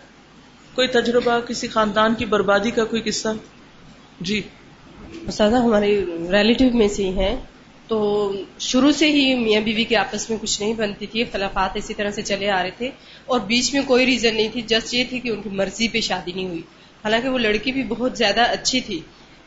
[0.75, 3.29] کوئی تجربہ، کسی خاندان کی بربادی کا کوئی قصہ؟
[4.21, 4.43] جی۔
[5.33, 7.37] سادہ ہمارے ریلیٹو میں سے ہی ہیں۔
[7.89, 11.95] تو شروع سے ہی میاں بیوی کے آپس میں کچھ نہیں بنتی تھی، خلافات اسی
[11.95, 12.91] طرح سے چلے آ رہے تھے۔
[13.27, 16.01] اور بیچ میں کوئی ریزن نہیں تھی جسٹ یہ تھی کہ ان کی مرضی پہ
[16.01, 16.63] شادی نہیں ہوئی۔
[17.05, 19.01] حالانکہ وہ لڑکی بھی بہت زیادہ اچھی تھی۔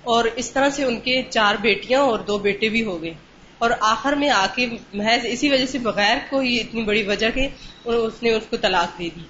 [0.06, 3.14] اور اس طرح سے ان کے چار بیٹیاں اور دو بیٹے بھی ہو گئے۔
[3.58, 7.48] اور آخر میں آ کے محض اسی وجہ سے بغیر کوئی اتنی بڑی وجہ کے
[7.86, 9.22] اس نے اس کو طلاق دے دی۔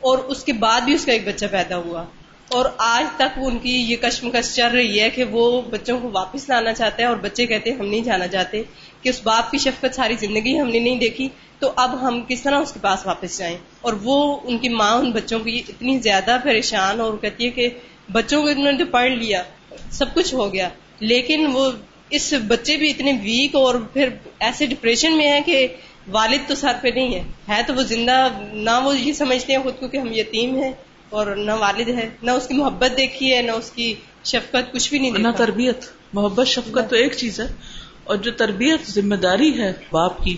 [0.00, 2.04] اور اس کے بعد بھی اس کا ایک بچہ پیدا ہوا۔
[2.48, 6.48] اور آج تک ان کی یہ کشمکش چل رہی ہے کہ وہ بچوں کو واپس
[6.48, 8.62] لانا چاہتے ہیں اور بچے کہتے ہیں ہم نہیں جانا چاہتے
[9.02, 11.28] کہ اس باپ کی شفقت ساری زندگی ہم نے نہیں دیکھی،
[11.58, 14.92] تو اب ہم کس طرح اس کے پاس واپس جائیں؟ اور وہ ان کی ماں
[14.92, 17.68] ان بچوں کی اتنی زیادہ پریشان اور کہتی ہے کہ
[18.12, 19.42] بچوں کو انہوں نے پڑھ لیا۔
[19.90, 20.68] سب کچھ ہو گیا۔
[21.00, 21.70] لیکن وہ
[22.10, 24.08] اس بچے بھی اتنے ویک اور پھر
[24.38, 25.66] ایسے ڈپریشن میں ہیں کہ
[26.10, 29.62] والد تو سر پہ نہیں ہے۔ ہے تو وہ زندہ نہ وہ یہ سمجھتے ہیں
[29.62, 30.72] خود کو کہ ہم یتیم ہیں
[31.10, 33.94] اور نہ والد ہے۔ نہ اس کی محبت دیکھی ہے نہ اس کی
[34.24, 37.46] شفقت کچھ بھی نہیں نہ تربیت۔ محبت شفقت تو ایک چیز ہے۔
[38.04, 40.36] اور جو تربیت ذمہ داری ہے باپ کی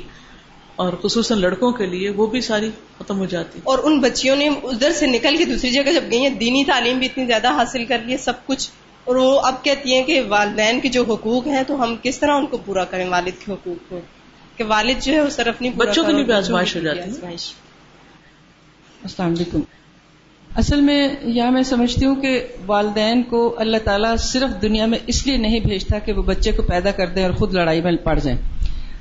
[0.77, 4.49] اور خصوصاً لڑکوں کے لیے وہ بھی ساری ختم ہو جاتی۔ اور ان بچیوں نے
[4.49, 7.85] ادھر سے نکل کے دوسری جگہ جب گئی ہیں دینی تعلیم بھی اتنی زیادہ حاصل
[7.85, 8.71] کر لی ہے سب کچھ
[9.05, 12.33] اور وہ اب کہتی ہیں کہ والدین کے جو حقوق ہیں تو ہم کس طرح
[12.33, 14.01] ان کو پورا کریں؟ والد کے حقوق کو۔
[14.57, 17.27] کہ والد جو ہے اس طرف نہیں بچوں کے لیے بھی آزمائش ہو جاتی ہے۔
[19.03, 19.61] السلام علیکم۔
[20.57, 25.27] اصل میں یا میں سمجھتی ہوں کہ والدین کو اللہ تعالیٰ صرف دنیا میں اس
[25.27, 28.19] لیے نہیں بھیجتا کہ وہ بچے کو پیدا کر دیں اور خود لڑائی میں پڑ
[28.19, 28.39] جائیں۔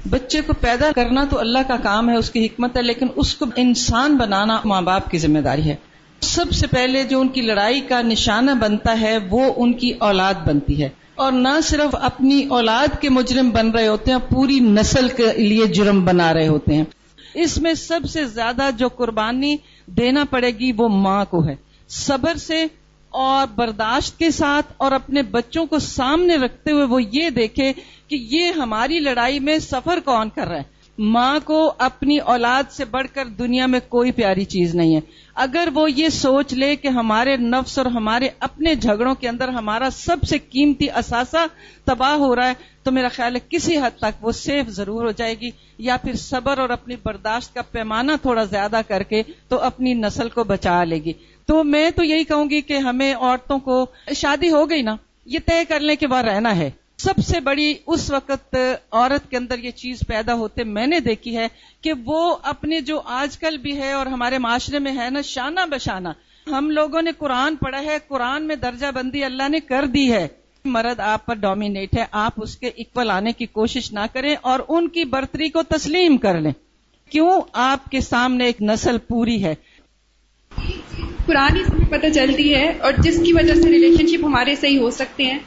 [0.09, 3.35] بچے کو پیدا کرنا تو اللہ کا کام ہے اس کی حکمت ہے لیکن اس
[3.35, 5.75] کو انسان بنانا ماں باپ کی ذمہ داری ہے۔
[6.23, 10.33] سب سے پہلے جو ان کی لڑائی کا نشانہ بنتا ہے، وہ ان کی اولاد
[10.45, 15.07] بنتی ہے۔ اور نہ صرف اپنی اولاد کے مجرم بن رہے ہوتے ہیں، پوری نسل
[15.09, 16.83] کے لیے جرم بنا رہے ہوتے ہیں۔
[17.33, 21.55] اس میں سب سے زیادہ جو قربانی دینا پڑے گی، وہ ماں کو ہے۔
[21.89, 22.65] صبر سے
[23.09, 27.73] اور برداشت کے ساتھ اور اپنے بچوں کو سامنے رکھتے ہوئے وہ یہ دیکھے
[28.07, 32.85] کہ یہ ہماری لڑائی میں سفر کون کر رہا ہے۔ ماں کو اپنی اولاد سے
[32.85, 35.01] بڑھ کر دنیا میں کوئی پیاری چیز نہیں ہے۔
[35.35, 39.89] اگر وہ یہ سوچ لے کہ ہمارے نفس اور ہمارے اپنے جھگڑوں کے اندر ہمارا
[39.89, 41.45] سب سے قیمتی اثاثہ
[41.83, 42.53] تباہ ہو رہا ہے،
[42.83, 46.13] تو میرا خیال ہے کسی حد تک وہ سیف ضرور ہو جائے گی، یا پھر
[46.13, 50.83] صبر اور اپنی برداشت کا پیمانہ تھوڑا زیادہ کر کے تو اپنی نسل کو بچا
[50.83, 51.13] لے گی۔
[51.45, 55.39] تو میں تو یہی کہوں گی کہ ہمیں عورتوں کو، شادی ہو گئی نا، یہ
[55.45, 56.71] طے کر لیں کہ وہ رہنا ہے۔
[57.03, 58.55] سب سے بڑی اس وقت
[58.91, 61.47] عورت کے اندر یہ چیز پیدا ہوتے میں نے دیکھی ہے
[61.81, 65.59] کہ وہ اپنے جو آج کل بھی ہے اور ہمارے معاشرے میں ہے نا، شانہ
[65.71, 66.09] بشانہ۔
[66.47, 70.27] ہم لوگوں نے قرآن پڑھا ہے، قرآن میں درجہ بندی اللہ نے کر دی ہے۔
[70.65, 74.59] مرد آپ پر ڈومینیٹ ہے، آپ اس کے اکول آنے کی کوشش نہ کریں اور
[74.69, 76.51] ان کی برتری کو تسلیم کر لیں۔
[77.09, 79.55] کیوں؟ آپ کے سامنے ایک نسل پوری ہے۔
[81.25, 84.79] قرآن اس میں پتہ چلتی ہے اور جس کی وجہ سے ریلیشن شپ ہمارے صحیح
[84.79, 85.39] ہو سکتے ہیں۔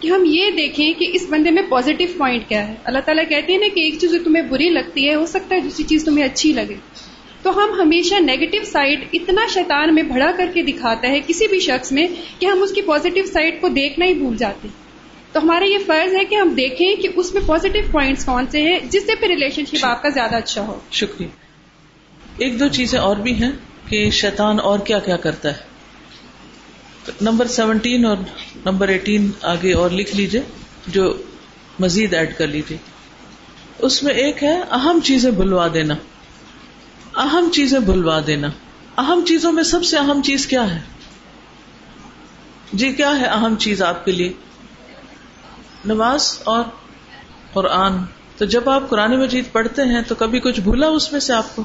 [0.00, 3.52] کہ ہم یہ دیکھیں کہ اس بندے میں پازیٹو پوائنٹ کیا ہے۔ اللہ تعالیٰ کہتے
[3.52, 6.24] ہیں نا کہ ایک چیز تمہیں بری لگتی ہے، ہو سکتا ہے دوسری چیز تمہیں
[6.24, 6.74] اچھی لگے۔
[7.42, 11.60] تو ہم ہمیشہ نیگیٹو سائڈ اتنا شیطان میں بڑا کر کے دکھاتا ہے کسی بھی
[11.60, 12.06] شخص میں
[12.38, 14.68] کہ ہم اس کی پازیٹو سائڈ کو دیکھنا ہی بھول جاتے
[15.32, 18.62] تو ہمارا یہ فرض ہے کہ ہم دیکھیں کہ اس میں پازیٹو پوائنٹس کون سے
[18.62, 21.28] ہیں جس سے پھر ریلیشن شپ آپ کا زیادہ اچھا ہو۔ شکریہ۔
[22.38, 23.50] ایک دو چیزیں اور بھی ہیں
[23.88, 25.69] کہ شیطان اور کیا کیا کرتا ہے۔
[27.20, 28.16] نمبر سیونٹین اور
[28.64, 30.42] نمبر ایٹین آگے اور لکھ لیجیے
[30.86, 31.22] جو
[31.78, 32.78] مزید ایڈ کر لیجیے
[33.78, 35.94] اس میں ایک ہے، اہم چیزیں بھلوا دینا۔
[37.16, 38.48] اہم چیزیں بھلوا دینا۔
[38.98, 40.80] اہم چیزوں میں سب سے اہم چیز کیا ہے؟
[42.72, 44.32] جی کیا ہے اہم چیز آپ کے لیے؟
[45.84, 46.64] نماز اور
[47.52, 47.92] قرآن۔
[48.38, 51.56] تو جب آپ قرآن مجید پڑھتے ہیں تو کبھی کچھ بھولا اس میں سے آپ
[51.56, 51.64] کو؟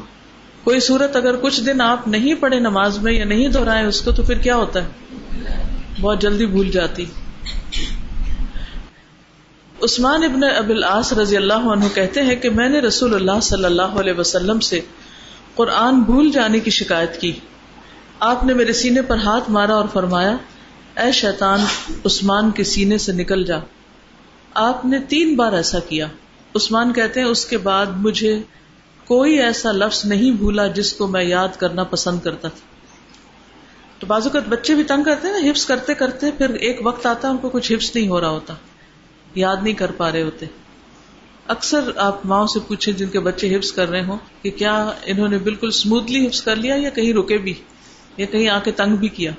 [0.66, 4.12] کوئی صورت اگر کچھ دن آپ نہیں پڑھے نماز میں یا نہیں دہرائے اس کو
[4.12, 4.90] تو پھر کیا ہوتا ہے؟
[6.02, 7.06] بہت جلدی بھول جاتی۔
[9.84, 13.66] عثمان ابن اب العاص رضی اللہ عنہ کہتے ہیں کہ میں نے رسول اللہ صلی
[13.66, 14.80] اللہ علیہ وسلم سے
[15.56, 17.32] قرآن بھول جانے کی شکایت کی۔
[18.20, 20.36] آپ نے میرے سینے پر ہاتھ مارا اور فرمایا،
[20.98, 21.60] اے شیطان،
[22.06, 23.58] عثمان کے سینے سے نکل جا۔
[24.54, 26.08] آپ نے تین بار ایسا کیا۔
[26.56, 28.42] عثمان کہتے ہیں، اس کے بعد مجھے
[29.08, 32.76] کوئی ایسا لفظ نہیں بھولا جس کو میں یاد کرنا پسند کرتا تھا۔
[34.00, 37.06] تو بعض اوقات بچے بھی تنگ کرتے ہیں نا ہپس کرتے کرتے پھر ایک وقت
[37.06, 38.54] آتا ان کو کچھ ہپس نہیں ہو رہا ہوتا،
[39.36, 40.46] یاد نہیں کر پا رہے ہوتے۔
[41.48, 45.28] اکثر آپ ماؤں سے پوچھیں جن کے بچے ہپس کر رہے ہوں کہ کیا انہوں
[45.28, 47.54] نے بالکل اسموتھلی ہپس کر لیا یا کہیں رکے بھی،
[48.18, 49.32] یا کہیں آ کے تنگ بھی کیا۔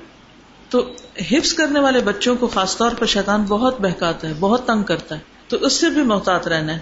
[0.69, 0.91] تو
[1.31, 5.15] ہپس کرنے والے بچوں کو خاص طور پر شیطان بہت بہکاتا ہے، بہت تنگ کرتا
[5.15, 6.79] ہے۔ تو اس سے بھی محتاط رہنا ہے۔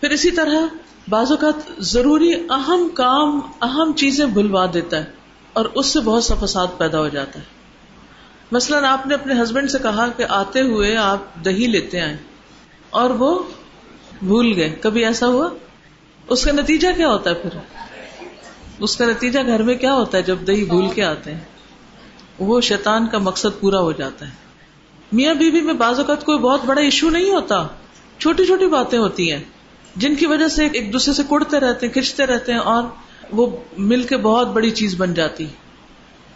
[0.00, 0.60] پھر اسی طرح
[1.08, 5.04] بعض اوقات ضروری اہم کام، اہم چیزیں بھلوا دیتا ہے
[5.52, 7.44] اور اس سے بہت سا فساد پیدا ہو جاتا ہے۔
[8.52, 12.16] مثلاً آپ نے اپنے ہسبینڈ سے کہا کہ آتے ہوئے آپ دہی لیتے آئے
[12.90, 13.42] اور وہ
[14.22, 15.48] بھول گئے۔ کبھی ایسا ہوا؟
[16.28, 17.58] اس کا نتیجہ کیا ہوتا ہے پھر؟
[18.78, 21.40] اس کا نتیجہ گھر میں کیا ہوتا ہے جب دہی بھول کے آتے ہیں؟
[22.38, 24.30] وہ شیطان کا مقصد پورا ہو جاتا ہے۔
[25.12, 27.66] میاں بیوی میں بعض اوقات کوئی بہت بڑا ایشو نہیں ہوتا۔
[28.18, 29.40] چھوٹی چھوٹی باتیں ہوتی ہیں۔
[29.96, 32.82] جن کی وجہ سے ایک دوسرے سے کڑتے رہتے ہیں کھنچتے رہتے ہیں اور
[33.32, 35.46] وہ مل کے بہت بڑی چیز بن جاتی۔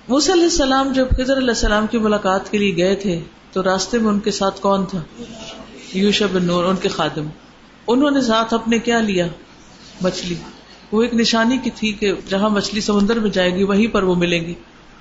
[0.08, 3.20] موسی علیہ السلام جب خضر علیہ السلام کی ملاقات کے لیے گئے تھے،
[3.52, 5.02] تو راستے میں ان کے ساتھ کون تھا؟
[5.92, 7.26] یوشا بن نور، ان کے خادم۔
[7.88, 9.26] انہوں نے ساتھ اپنے کیا لیا؟
[10.00, 10.34] مچھلی۔
[10.92, 14.14] وہ ایک نشانی کی تھی کہ جہاں مچھلی سمندر میں جائے گی، وہیں پر وہ
[14.14, 14.54] ملیں گی۔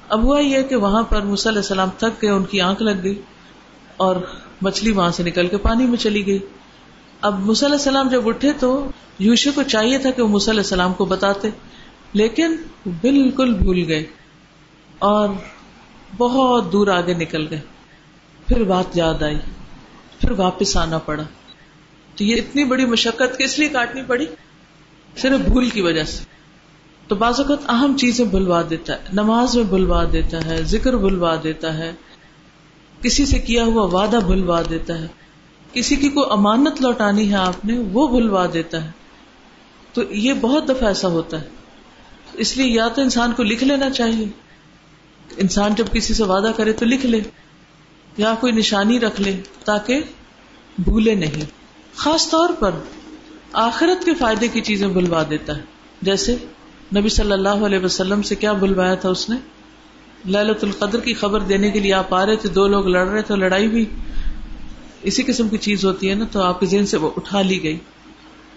[0.09, 3.21] اب ہوا یہ کہ وہاں پر علیہ السلام تھک گئے، ان کی آنکھ لگ گئی
[3.97, 4.15] اور
[4.61, 6.39] مچھلی وہاں سے نکل کے پانی میں چلی گئی۔
[7.21, 11.05] اب علیہ السلام جب اٹھے تو یوشے کو چاہیے تھا کہ وہ علیہ السلام کو
[11.05, 11.49] بتاتے،
[12.13, 12.55] لیکن
[13.01, 14.03] بالکل بھول گئے
[14.99, 15.29] اور
[16.17, 17.59] بہت دور آگے نکل گئے۔
[18.47, 19.37] پھر بات یاد آئی،
[20.19, 21.23] پھر واپس آنا پڑا۔
[22.15, 24.25] تو یہ اتنی بڑی مشقت کس لیے کاٹنی پڑی؟
[25.17, 26.23] صرف بھول کی وجہ سے۔
[27.07, 31.35] تو بعض اوقات اہم چیزیں بھلوا دیتا ہے، نماز میں بھلوا دیتا ہے، ذکر بھلوا
[31.43, 31.91] دیتا ہے،
[33.01, 35.07] کسی سے کیا ہوا وعدہ بھلوا دیتا ہے۔
[35.75, 38.91] کسی کی کوئی امانت لوٹانی ہے آپ نے، وہ بھلوا دیتا ہے۔
[39.93, 41.47] تو یہ بہت دفعہ ایسا ہوتا ہے۔
[42.33, 44.25] اس لیے یا تو انسان کو لکھ لینا چاہیے۔
[45.37, 47.19] انسان جب کسی سے وعدہ کرے تو لکھ لے،
[48.17, 50.03] یا کوئی نشانی رکھ لے تاکہ
[50.77, 51.45] بھولے نہیں۔
[51.95, 52.71] خاص طور پر
[53.53, 55.61] آخرت کے فائدے کی چیزیں بلوا دیتا ہے۔
[56.01, 56.35] جیسے
[56.97, 59.35] نبی صلی اللہ علیہ وسلم سے کیا بلوایا تھا اس نے؟
[60.29, 63.21] للت القدر کی خبر دینے کے لیے آپ آ رہے تھے، دو لوگ لڑ رہے
[63.21, 63.85] تھے، لڑائی بھی
[65.05, 67.63] اسی قسم کی چیز ہوتی ہے نا، تو آپ کے ذہن سے وہ اٹھا لی
[67.63, 67.77] گئی۔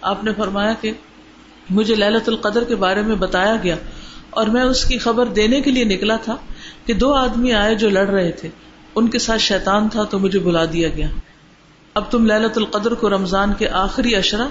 [0.01, 0.91] آپ نے فرمایا کہ
[1.69, 3.75] مجھے للت القدر کے بارے میں بتایا گیا
[4.29, 6.35] اور میں اس کی خبر دینے کے لیے نکلا تھا
[6.85, 8.49] کہ دو آدمی آئے جو لڑ رہے تھے۔
[8.95, 11.09] ان کے ساتھ شیطان تھا تو مجھے بلا دیا گیا۔
[11.93, 14.47] اب تم للت القدر کو رمضان کے آخری اشرا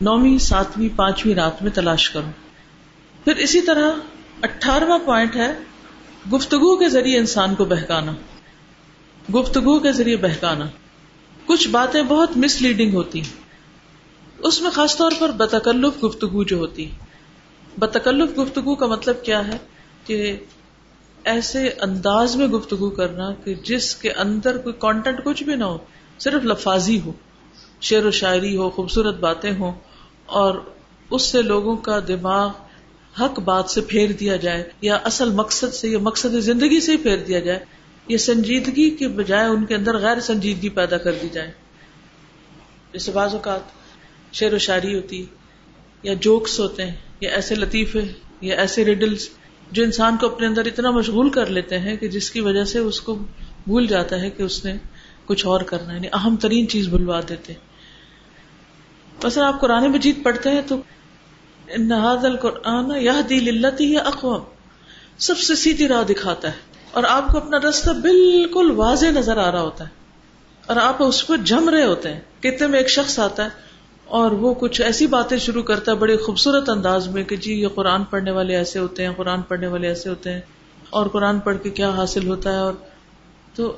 [0.00, 2.30] نویں، ساتویں، پانچویں رات میں تلاش کرو۔
[3.24, 3.90] پھر اسی طرح
[4.42, 5.58] اٹھارہواں پوائنٹ ہے،
[6.32, 8.12] گفتگو کے ذریعے انسان کو بہکانا۔
[9.34, 10.64] گفتگو کے ذریعے بہکانا۔
[11.48, 13.22] کچھ باتیں بہت مس لیڈنگ ہوتی
[14.38, 16.86] اس میں خاص طور پر بتکلف گفتگو جو ہوتی
[17.78, 19.56] بتکلف گفتگو کا مطلب کیا ہے
[20.04, 20.36] کہ
[21.24, 25.78] ایسے انداز میں گفتگو کرنا کہ جس کے اندر کوئی کانٹینٹ کچھ بھی نہ ہو،
[26.18, 27.12] صرف لفاظی ہو،
[27.80, 29.72] شعر و شاعری ہو، خوبصورت باتیں ہوں،
[30.26, 30.54] اور
[31.10, 32.48] اس سے لوگوں کا دماغ
[33.20, 36.96] حق بات سے پھیر دیا جائے، یا اصل مقصد سے یا مقصد زندگی سے ہی
[36.96, 37.58] پھیر دیا جائے
[38.08, 41.50] یہ سنجیدگی کے بجائے ان کے اندر غیر سنجیدگی پیدا کر دی جائے۔
[42.92, 43.60] جیسے بعض اوقات
[44.32, 45.26] شعر و شاعری ہوتی،
[46.02, 48.00] یا جوکس ہوتے ہیں، یا ایسے لطیفے،
[48.40, 49.28] یا ایسے ریڈلس
[49.72, 52.78] جو انسان کو اپنے اندر اتنا مشغول کر لیتے ہیں کہ جس کی وجہ سے
[52.78, 53.14] اس کو
[53.66, 54.74] بھول جاتا ہے کہ اس نے
[55.24, 57.52] کچھ اور کرنا ہے یعنی اہم ترین چیز بھلوا دیتے۔
[59.24, 60.80] بس آپ قرآن مجید پڑھتے ہیں تو
[61.78, 64.40] نہاد القرآن یہ دل ہی اقوام
[65.18, 69.52] سب سے سیدھی راہ دکھاتا ہے۔ اور آپ کو اپنا رستہ بالکل واضح نظر آ
[69.52, 69.96] رہا ہوتا ہے
[70.66, 73.48] اور آپ اس پہ جم رہے ہوتے ہیں کتنے میں ایک شخص آتا ہے
[74.04, 77.68] اور وہ کچھ ایسی باتیں شروع کرتا ہے بڑے خوبصورت انداز میں کہ جی یہ
[77.68, 80.40] قرآن پڑھنے والے ایسے ہوتے ہیں، قرآن پڑھنے والے ایسے ہوتے ہیں
[80.90, 82.72] اور قرآن پڑھ کے کیا حاصل ہوتا ہے اور
[83.54, 83.76] تو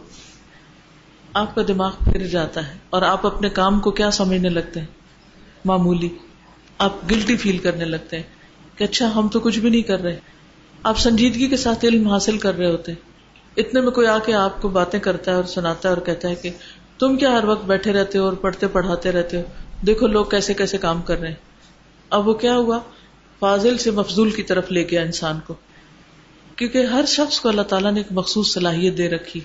[1.35, 4.87] آپ کا دماغ پھر جاتا ہے اور آپ اپنے کام کو کیا سمجھنے لگتے ہیں؟
[5.65, 6.09] معمولی
[6.79, 10.19] آپ گلٹی فیل کرنے لگتے ہیں کہ اچھا ہم تو کچھ بھی نہیں کر رہے۔
[10.83, 12.99] آپ سنجیدگی کے ساتھ علم حاصل کر رہے ہوتے ہیں۔
[13.57, 16.29] اتنے میں کوئی آ کے آپ کو باتیں کرتا ہے اور سناتا ہے اور کہتا
[16.29, 16.51] ہے کہ
[16.99, 19.43] تم کیا ہر وقت بیٹھے رہتے ہو اور پڑھتے پڑھاتے رہتے ہو؟
[19.87, 21.35] دیکھو لوگ کیسے کیسے کام کر رہے ہیں۔
[22.11, 22.79] اب وہ کیا ہوا؟
[23.39, 25.55] فاضل سے مفضول کی طرف لے گیا انسان کو۔
[26.57, 29.41] کیونکہ ہر شخص کو اللہ تعالیٰ نے ایک مخصوص صلاحیت دے رکھی۔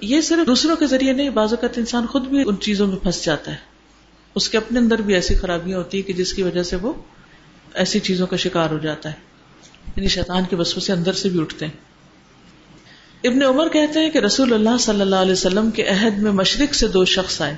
[0.00, 3.24] یہ صرف دوسروں کے ذریعے نہیں، بعض اوقات انسان خود بھی ان چیزوں میں پھنس
[3.24, 3.56] جاتا ہے۔
[4.34, 6.92] اس کے اپنے اندر بھی ایسی خرابیاں ہوتی ہے کہ جس کی وجہ سے وہ
[7.76, 9.14] ایسی چیزوں کا شکار ہو جاتا ہے۔
[9.96, 11.72] یعنی شیطان کے بسوں سے اندر سے بھی اٹھتے ہیں۔
[13.24, 16.74] ابن عمر کہتے ہیں کہ رسول اللہ صلی اللہ علیہ وسلم کے عہد میں مشرق
[16.74, 17.54] سے دو شخص آئے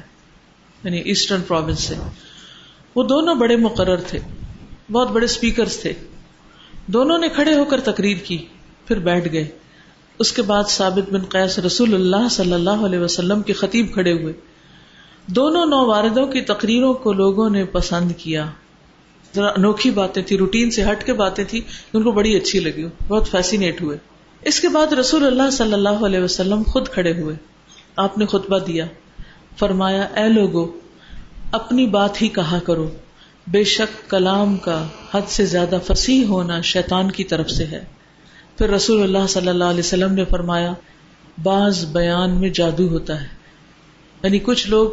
[0.85, 1.95] یعنی ایسٹرن پروونس سے۔
[2.95, 4.19] وہ دونوں بڑے مقرر تھے،
[4.93, 5.93] بہت بڑے اسپیکر تھے۔
[6.87, 8.47] دونوں نے کھڑے ہو کر تقریر کی،
[8.87, 9.49] پھر بیٹھ گئے۔
[10.19, 14.13] اس کے بعد ثابت بن قیس رسول اللہ صلی اللہ علیہ وسلم کے خطیب کھڑے
[14.13, 14.33] ہوئے۔
[15.27, 18.51] دونوں نو واردوں کی تقریروں کو لوگوں نے پسند کیا۔
[19.35, 21.61] ذرا انوکھی باتیں تھی روٹین سے ہٹ کے باتیں تھی
[21.93, 23.99] ان کو بڑی اچھی لگی، بہت فیسینیٹ ہوئے۔
[24.43, 27.37] اس کے بعد رسول اللہ صلی اللہ علیہ وسلم خود کھڑے ہوئے۔
[27.97, 28.87] آپ نے خطبہ دیا،
[29.59, 30.71] فرمایا، اے لوگو،
[31.53, 32.91] اپنی بات ہی کہا کرو۔
[33.47, 37.85] بے شک کلام کا حد سے زیادہ فصیح ہونا شیطان کی طرف سے ہے۔
[38.59, 40.73] پھر رسول اللہ صلی اللہ علیہ وسلم نے فرمایا،
[41.43, 43.27] بعض بیان میں جادو ہوتا ہے۔
[44.23, 44.91] یعنی کچھ لوگ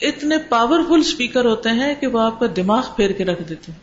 [0.00, 3.78] اتنے پاورفل اسپیکر ہوتے ہیں کہ وہ آپ کا دماغ پھیر کے رکھ دیتے ہیں۔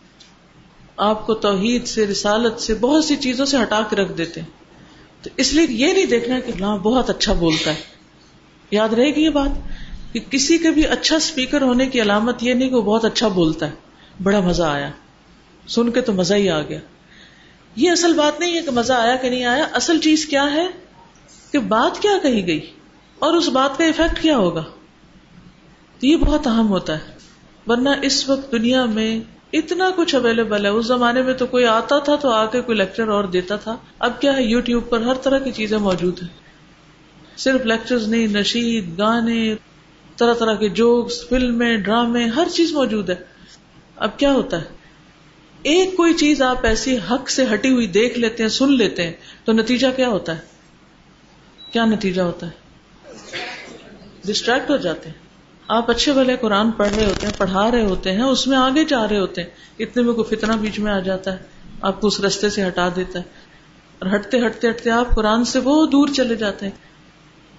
[0.97, 4.47] آپ کو توحید سے، رسالت سے بہت سی چیزوں سے ہٹا کے رکھ دیتے ہیں۔
[5.23, 7.81] تو اس لیے یہ نہیں دیکھنا کہ ہاں بہت اچھا بولتا ہے۔
[8.71, 9.49] یاد رہے گی یہ بات؟
[10.13, 13.27] کہ کسی کے بھی اچھا اسپیکر ہونے کی علامت یہ نہیں کہ وہ بہت اچھا
[13.27, 13.71] بولتا ہے۔
[14.23, 14.91] بڑا مزہ آیا۔
[15.67, 16.79] سن کے تو مزہ ہی آ گیا۔
[17.75, 20.67] یہ اصل بات نہیں ہے کہ مزہ آیا کہ نہیں آیا۔ اصل چیز کیا ہے؟
[21.51, 22.71] کہ بات کیا کہی گئی
[23.19, 24.63] اور اس بات کا افیکٹ کیا ہوگا؟
[25.99, 27.03] تو یہ بہت اہم ہوتا ہے۔
[27.67, 29.19] ورنہ اس وقت دنیا میں
[29.53, 32.77] اتنا کچھ اویلیبل ہے۔ اس زمانے میں تو کوئی آتا تھا تو آ کے کوئی
[32.77, 36.21] لیکچر اور دیتا تھا۔ اب کیا ہے؟ یو ٹیوب پر ہر طرح کی چیزیں موجود
[36.21, 36.29] ہیں۔
[37.37, 39.55] صرف لیکچر نہیں، نشید، گانے،
[40.17, 43.15] طرح طرح کے جوکس فلمیں ڈرامے ہر چیز موجود ہے۔
[43.95, 44.65] اب کیا ہوتا ہے؟
[45.63, 49.13] ایک کوئی چیز آپ ایسی حق سے ہٹی ہوئی دیکھ لیتے ہیں، سن لیتے ہیں،
[49.45, 50.41] تو نتیجہ کیا ہوتا ہے؟
[51.71, 52.51] کیا نتیجہ ہوتا ہے؟
[54.25, 55.26] ڈسٹریکٹ ہو جاتے ہیں۔
[55.67, 58.83] آپ اچھے بھلے قرآن پڑھ رہے ہوتے ہیں، پڑھا رہے ہوتے ہیں، اس میں آگے
[58.83, 59.49] جا رہے ہوتے ہیں،
[59.79, 61.37] اتنے میں کوئی فتنہ بیچ میں آ جاتا ہے،
[61.81, 63.23] آپ کو اس رستے سے ہٹا دیتا ہے۔
[63.99, 66.73] اور ہٹتے ہٹتے ہٹتے آپ قرآن سے بہت دور چلے جاتے ہیں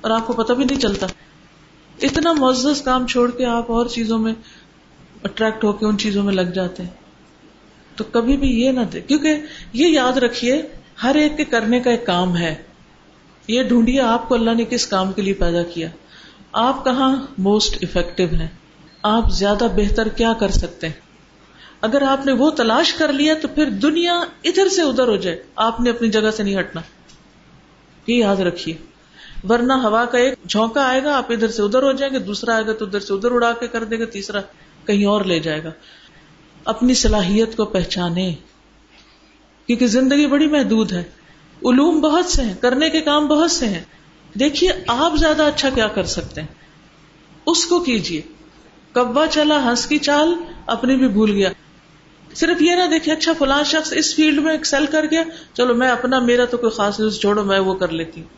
[0.00, 1.06] اور آپ کو پتہ بھی نہیں چلتا۔
[2.02, 4.34] اتنا معزز کام چھوڑ کے آپ اور چیزوں میں
[5.24, 6.90] اٹریکٹ ہو کے ان چیزوں میں لگ جاتے ہیں۔
[7.96, 9.34] تو کبھی بھی یہ نہ دے کیونکہ
[9.72, 10.62] یہ یاد رکھیے،
[11.02, 12.54] ہر ایک کے کرنے کا ایک کام ہے۔
[13.48, 15.88] یہ ڈھونڈیے آپ کو اللہ نے کس کام کے لیے پیدا کیا۔
[16.52, 18.48] آپ کہاں موسٹ افیکٹو ہیں؟
[19.02, 21.08] آپ زیادہ بہتر کیا کر سکتے ہیں؟
[21.80, 25.42] اگر آپ نے وہ تلاش کر لیا تو پھر دنیا ادھر سے ادھر ہو جائے۔
[25.56, 26.80] آپ نے اپنی جگہ سے نہیں ہٹنا۔
[28.06, 28.74] یہ یاد رکھیے۔
[29.48, 32.54] ورنہ ہوا کا ایک جھونکا آئے گا، آپ ادھر سے ادھر ہو جائیں گے، دوسرا
[32.54, 34.40] آئے گا تو ادھر سے ادھر اڑا کے کر دے گا تیسرا
[34.86, 35.70] کہیں اور لے جائے گا۔
[36.64, 38.34] اپنی صلاحیت کو پہچانے۔
[39.66, 41.02] کیونکہ زندگی بڑی محدود ہے۔
[41.64, 43.84] علوم بہت سے ہیں، کرنے کے کام بہت سے ہیں۔
[44.40, 46.48] دیکھیے، آپ زیادہ اچھا کیا کر سکتے ہیں؟
[47.46, 48.20] اس کو کیجیے
[48.92, 50.34] کبا چلا، ہنس کی چال،
[50.66, 51.50] اپنی بھی بھول گیا۔
[52.34, 55.22] صرف یہ نہ دیکھے اچھا فلاں شخص اس فیلڈ میں ایکسل کر گیا۔
[55.54, 58.28] چلو، میں اپنا، میرا تو کوئی خاص نیوز چھوڑو، میں وہ کر لیتی ہوں۔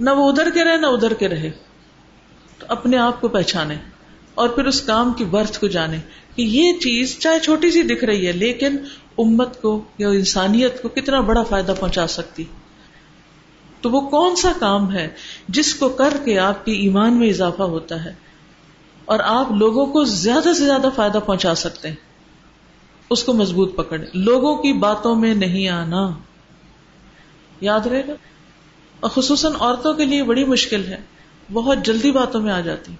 [0.00, 1.50] نہ وہ ادھر کے رہے، نہ ادھر کے رہے۔
[2.58, 3.74] تو اپنے آپ کو پہچانے
[4.34, 5.96] اور پھر اس کام کی برتھ کو جانے
[6.36, 8.76] کہ یہ چیز چاہے چھوٹی سی دکھ رہی ہے، لیکن
[9.18, 12.44] امت کو یا انسانیت کو کتنا بڑا فائدہ پہنچا سکتی۔
[13.80, 15.08] تو وہ کون سا کام ہے
[15.48, 18.14] جس کو کر کے آپ کے ایمان میں اضافہ ہوتا ہے؟
[19.04, 21.96] اور آپ لوگوں کو زیادہ سے زیادہ فائدہ پہنچا سکتے ہیں۔
[23.10, 26.10] اس کو مضبوط پکڑے لوگوں کی باتوں میں نہیں آنا۔
[27.60, 28.12] یاد رہے گا؟
[29.00, 31.00] اور خصوصاً عورتوں کے لیے بڑی مشکل ہے۔
[31.52, 32.92] بہت جلدی باتوں میں آ جاتی۔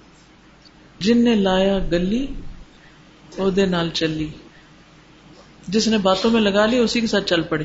[0.98, 2.26] جن نے لایا گلی
[3.38, 4.28] عہدے نال چلی۔
[5.68, 7.64] جس نے باتوں میں لگا لی، اسی کے ساتھ چل پڑے۔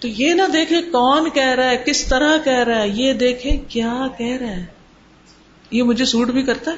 [0.00, 3.60] تو یہ نہ دیکھے کون کہہ رہا ہے، کس طرح کہہ رہا ہے، یہ دیکھے
[3.68, 4.66] کیا کہہ رہا ہے۔
[5.70, 6.76] یہ مجھے سوٹ بھی کرتا ہے؟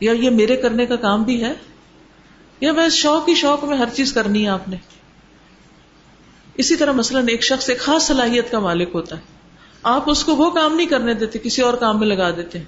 [0.00, 1.52] یا یہ میرے کرنے کا کام بھی ہے؟
[2.60, 4.76] یا میں شوق ہی شوق میں ہر چیز کرنی ہے آپ نے؟
[6.54, 9.22] اسی طرح مثلاً ایک شخص ایک خاص صلاحیت کا مالک ہوتا ہے۔
[9.82, 12.58] آپ اس کو وہ کام نہیں کرنے دیتے، کسی اور کام میں لگا دیتے۔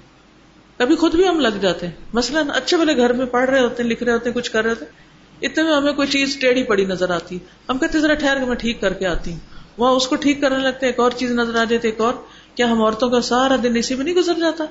[0.77, 3.83] کبھی خود بھی ہم لگ جاتے ہیں۔ مثلاً اچھے بھلے گھر میں پڑھ رہے ہوتے
[3.83, 5.10] ہیں، لکھ رہے ہوتے ہیں، کچھ کر رہے ہوتے ہیں۔
[5.41, 7.39] اتنے میں ہمیں کوئی چیز ٹیڑھی پڑی نظر آتی۔
[7.69, 9.39] ہم کہتے ذرا ٹھہر کے میں ٹھیک کر کے آتی ہوں۔
[9.77, 12.13] وہاں اس کو ٹھیک کرنے لگتے ایک اور چیز نظر آ جاتی ایک اور۔
[12.55, 14.65] کیا ہم عورتوں کا سارا دن اسی میں نہیں گزر جاتا؟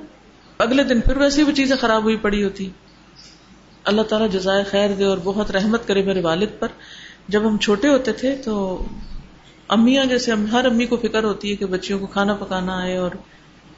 [0.59, 2.71] اگلے دن پھر ویسی وہ چیزیں خراب ہوئی پڑی ہوتی۔
[3.85, 6.68] اللہ تعالیٰ جزائے خیر دے اور بہت رحمت کرے میرے والد پر۔
[7.29, 8.85] جب ہم چھوٹے ہوتے تھے تو
[9.68, 13.11] امیاں، جیسے ہر امی کو فکر ہوتی ہے کہ بچیوں کو کھانا پکانا آئے اور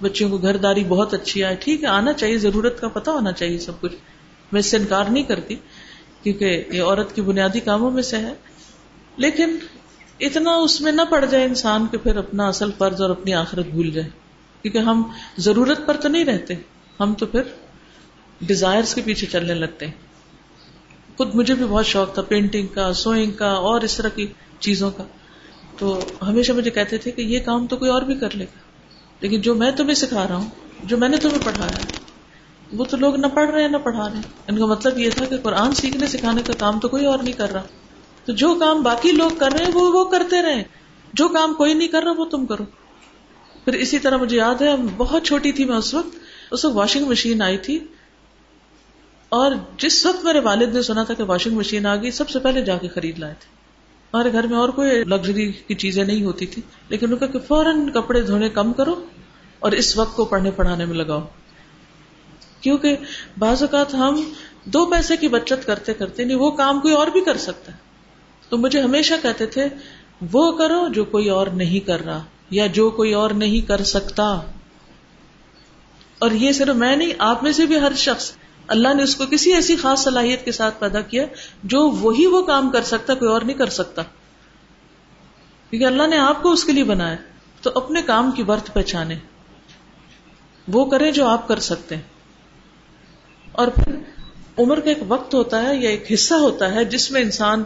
[0.03, 3.33] بچیوں کو گھر داری بہت اچھی آئے۔ ٹھیک ہے، آنا چاہیے، ضرورت کا پتا ہونا
[3.33, 3.93] چاہیے سب کچھ۔
[4.53, 5.57] میں اس سے انکار نہیں کرتی۔
[6.23, 8.33] کیونکہ یہ عورت کی بنیادی کاموں میں سے ہے۔
[9.17, 9.57] لیکن
[10.21, 13.67] اتنا اس میں نہ پڑ جائے انسان کے پھر اپنا اصل فرض اور اپنی آخرت
[13.67, 14.09] بھول جائے۔
[14.63, 15.03] کیونکہ ہم
[15.39, 16.55] ضرورت پر تو نہیں رہتے،
[17.01, 17.43] ہم تو پھر
[18.41, 19.93] ڈیزائر کے پیچھے چلنے لگتے ہیں۔
[21.17, 24.27] خود مجھے بھی بہت شوق تھا پینٹنگ کا سوئنگ کا اور اس طرح کی
[24.59, 25.05] چیزوں کا۔
[25.79, 28.59] تو ہمیشہ مجھے کہتے تھے کہ یہ کام تو کوئی اور بھی کر لے گا۔
[29.21, 30.51] لیکن جو میں تمہیں سکھا رہا ہوں،
[30.83, 32.02] جو میں نے تمہیں پڑھایا
[32.73, 35.11] وہ تو لوگ نہ پڑھ رہے ہیں، نہ پڑھا رہے ہیں۔ ان کا مطلب یہ
[35.11, 37.63] تھا کہ قرآن سیکھنے، سکھانے کا کام تو کوئی اور نہیں کر رہا۔
[38.25, 40.63] تو جو کام باقی لوگ کر رہے ہیں، وہ وہ کرتے رہے۔
[41.13, 42.65] جو کام کوئی نہیں کر رہا، وہ تم کرو۔
[43.65, 46.09] پھر اسی طرح مجھے یاد ہے بہت چھوٹی تھی میں اس وقت
[46.51, 47.79] اس وقت واشنگ مشین آئی تھی۔
[49.29, 52.39] اور جس وقت میرے والد نے سنا تھا کہ واشنگ مشین آ گئی، سب سے
[52.39, 53.47] پہلے جا کے خرید لائے تھے۔
[54.15, 57.39] ہمارے گھر میں اور کوئی لگژری کی چیزیں نہیں ہوتی تھی، لیکن ان کا کہ
[57.39, 59.05] فوراً کپڑے دھونے کم کرو
[59.59, 61.21] اور اس وقت کو پڑھنے پڑھانے میں لگاؤ۔
[62.63, 62.97] کیونکہ
[63.39, 64.33] بعض اوقات ہم
[64.65, 67.77] دو پیسے کی بچت کرتے کرتے نہیں، وہ کام کوئی اور بھی کر سکتا ہے۔
[68.49, 69.67] تو مجھے ہمیشہ کہتے تھے،
[70.33, 74.25] وہ کرو جو کوئی اور نہیں کر رہا یا جو کوئی اور نہیں کر سکتا۔
[76.19, 78.33] اور یہ صرف میں نہیں، آپ میں سے بھی ہر شخص۔
[78.67, 81.25] اللہ نے اس کو کسی ایسی خاص صلاحیت کے ساتھ پیدا کیا
[81.63, 84.03] جو وہی وہ کام کر سکتا، کوئی اور نہیں کر سکتا۔
[85.71, 87.17] کیونکہ اللہ نے آپ کو اس کے لیے بنایا،
[87.63, 89.15] تو اپنے کام کی ورت پہچانے۔
[90.69, 92.12] وہ کریں جو آپ کر سکتے ہیں۔
[93.53, 93.93] اور پھر
[94.59, 97.63] عمر کا ایک وقت ہوتا ہے یا ایک حصہ ہوتا ہے جس میں انسان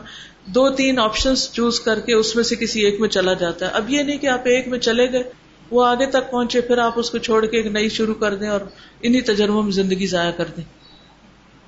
[0.46, 3.70] دو تین آپشن چوز کر کے اس میں سے کسی ایک میں چلا جاتا ہے۔
[3.70, 5.22] اب یہ نہیں کہ آپ ایک میں چلے گئے،
[5.70, 8.48] وہ آگے تک پہنچے، پھر آپ اس کو چھوڑ کے ایک نئی شروع کر دیں
[8.48, 8.60] اور
[9.02, 10.64] انہیں تجربوں میں زندگی ضائع کر دیں۔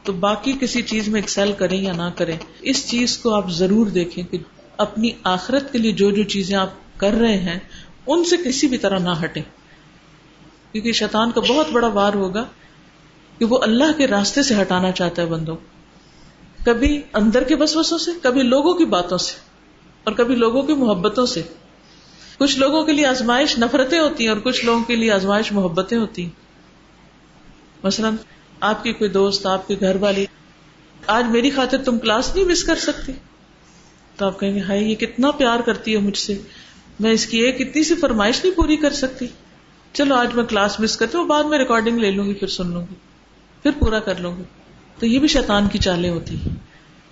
[0.02, 3.86] تو باقی کسی چیز میں ایکسل کریں یا نہ کریں، اس چیز کو آپ ضرور
[3.86, 4.38] دیکھیں کہ
[4.76, 7.58] اپنی آخرت کے لیے جو جو چیزیں آپ کر رہے ہیں،
[8.06, 9.42] ان سے کسی بھی طرح نہ ہٹیں۔
[10.72, 12.44] کیونکہ شیطان کا بہت بڑا وار ہوگا۔
[13.38, 15.56] کہ وہ اللہ کے راستے سے ہٹانا چاہتا ہے بندوں
[16.66, 19.34] کبھی اندر کے بسوسوں سے، کبھی لوگوں کی باتوں سے،
[20.04, 21.42] اور کبھی لوگوں کی محبتوں سے۔
[22.38, 25.98] کچھ لوگوں کے لیے آزمائش نفرتیں ہوتی ہیں اور کچھ لوگوں کے لیے آزمائش محبتیں
[25.98, 26.30] ہوتی ہیں۔
[27.84, 28.14] مثلاً،
[28.60, 30.26] آپ کی کوئی دوست، آپ کے گھر والی،
[31.06, 33.12] آج میری خاطر تم کلاس نہیں مس کر سکتی۔
[34.16, 36.38] تو آپ کہیں گے ہائی یہ کتنا پیار کرتی ہے مجھ سے۔
[37.00, 39.26] میں اس کی ایک اتنی سی فرمائش نہیں پوری کر سکتی۔
[39.92, 42.66] چلو، آج میں کلاس مس کرتی ہوں، بعد میں ریکارڈنگ لے لوں گی، پھر سن
[42.66, 42.94] لوں گی۔
[43.62, 44.42] پھر پورا کر لوں گی
[44.98, 46.56] تو یہ بھی شیطان کی چالیں ہوتی ہیں۔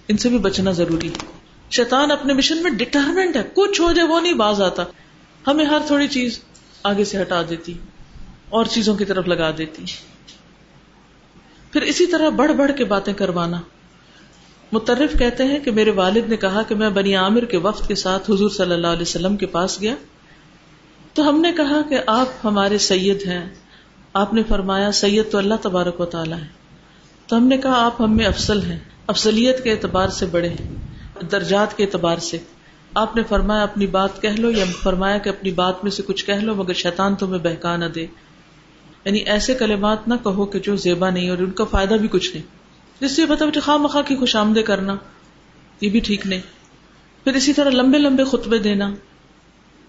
[0.09, 1.27] ان سے بھی بچنا ضروری ہے۔
[1.71, 4.83] شیطان اپنے مشن میں ڈٹرمنٹ ہے۔ کچھ ہو جائے وہ نہیں باز آتا۔
[5.47, 6.41] ہمیں ہر تھوڑی چیز
[6.83, 7.73] آگے سے ہٹا دیتی۔
[8.49, 9.85] اور چیزوں کی طرف لگا دیتی۔
[11.73, 13.61] پھر اسی طرح بڑھ بڑھ کے باتیں کروانا۔
[14.73, 17.95] مترف کہتے ہیں کہ میرے والد نے کہا کہ میں بنی عامر کے وقت کے
[17.95, 19.95] ساتھ حضور صلی اللہ علیہ وسلم کے پاس گیا۔
[21.15, 23.55] تو ہم نے کہا کہ آپ ہمارے سید ہیں۔
[24.17, 26.47] آپ نے فرمایا سید تو اللہ تبارک و تعالیٰ ہے۔
[27.27, 30.75] تو ہم نے کہا آپ ہم میں افسل ہیں۔ افسلیت کے اعتبار سے بڑے ہیں۔
[31.31, 32.39] درجات کے اعتبار سے۔
[32.95, 36.25] آپ نے فرمایا اپنی بات کہہ لو یا فرمایا کہ اپنی بات میں سے کچھ
[36.25, 38.07] کہہ لو مگر شیطان تمہیں بہکا نہ دے۔
[39.05, 42.37] یعنی ایسے کلمات نہ کہو کہ جو زیبا نہیں اور ان کا فائدہ بھی کچھ
[42.37, 42.47] نہیں۔
[43.01, 44.97] جس سے بتا خواہ مخواہ کی خوش آمدے کرنا۔
[45.81, 46.41] یہ بھی ٹھیک نہیں۔
[47.25, 48.91] پھر اسی طرح لمبے لمبے خطبے دینا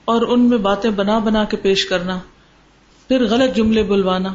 [0.05, 2.19] اور ان میں باتیں بنا بنا کے پیش کرنا۔
[3.07, 4.33] پھر غلط جملے بلوانا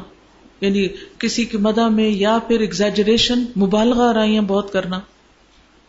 [0.61, 4.99] یعنی کسی کی مدہ میں یا پھر ایگزیجریشن مبالغہ آرائیاں بہت کرنا،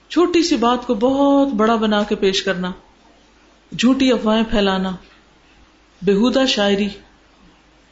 [0.09, 2.72] چھوٹی سی بات کو بہت بڑا بنا کے پیش کرنا،
[3.78, 4.91] جھوٹی افواہیں پھیلانا
[6.03, 6.89] بےحدہ شاعری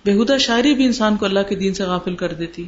[0.05, 2.64] بےحدہ شاعری بھی انسان کو اللہ کے دین سے غافل کر دیتی۔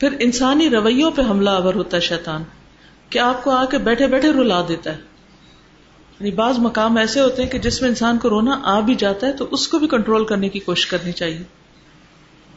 [0.00, 2.42] پھر انسانی رویوں پہ حملہ آور ہوتا ہے شیطان،
[3.10, 5.09] کہ آپ کو آ کے بیٹھے بیٹھے رلا دیتا ہے۔
[6.20, 9.26] یعنی بعض مقام ایسے ہوتے ہیں کہ جس میں انسان کو رونا آ بھی جاتا
[9.26, 11.42] ہے تو اس کو بھی کنٹرول کرنے کی کوشش کرنی چاہیے۔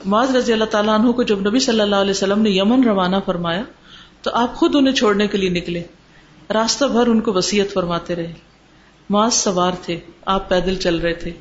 [0.05, 3.15] معاذ رضی اللہ تعالیٰ عنہ کو جب نبی صلی اللہ علیہ وسلم نے یمن روانہ
[3.25, 3.63] فرمایا
[4.21, 5.83] تو آپ خود انہیں چھوڑنے کے لیے نکلے۔
[6.53, 8.33] راستہ بھر ان کو وسیعت فرماتے رہے۔
[9.09, 11.31] معاذ سوار تھے، آپ پیدل چل رہے تھے۔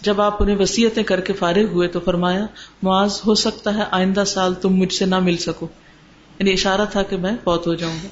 [0.00, 2.46] جب آپ انہیں وسیعتیں کر کے فارغ ہوئے تو فرمایا،
[2.82, 5.66] معاذ ہو سکتا ہے آئندہ سال تم مجھ سے نہ مل سکو۔
[6.38, 8.08] یعنی اشارہ تھا کہ میں بہت ہو جاؤں گا۔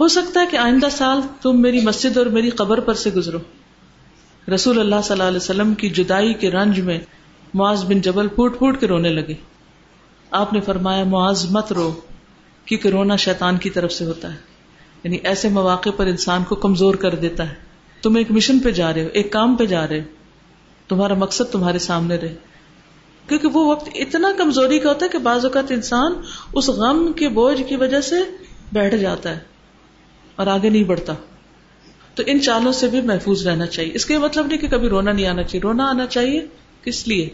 [0.00, 3.38] ہو سکتا ہے کہ آئندہ سال تم میری مسجد اور میری قبر پر سے گزرو۔
[4.54, 6.98] رسول اللہ صلی اللہ علیہ وسلم کی جدائی کے رنج میں
[7.54, 9.34] معاذ بن جبل پھوٹ پھوٹ کے رونے لگے۔
[10.30, 12.00] آپ نے فرمایا، معاذ مت رو،
[12.64, 14.38] کیونکہ رونا شیطان کی طرف سے ہوتا ہے۔
[15.04, 17.54] یعنی ایسے مواقع پر انسان کو کمزور کر دیتا ہے۔
[18.02, 20.04] تم ایک مشن پہ جا رہے ہو، ایک کام پہ جا رہے ہو۔
[20.88, 22.34] تمہارا مقصد تمہارے سامنے رہے۔
[23.28, 26.12] کیونکہ وہ وقت اتنا کمزوری کا ہوتا ہے کہ بعض اوقات انسان
[26.54, 28.16] اس غم کے بوجھ کی وجہ سے
[28.72, 29.57] بیٹھ جاتا ہے۔
[30.38, 31.14] اور آگے نہیں بڑھتا۔
[32.14, 35.12] تو ان چالوں سے بھی محفوظ رہنا چاہیے۔ اس کا مطلب نہیں کہ کبھی رونا
[35.12, 36.46] نہیں آنا چاہیے۔ رونا آنا چاہیے
[36.82, 37.28] کس لیے؟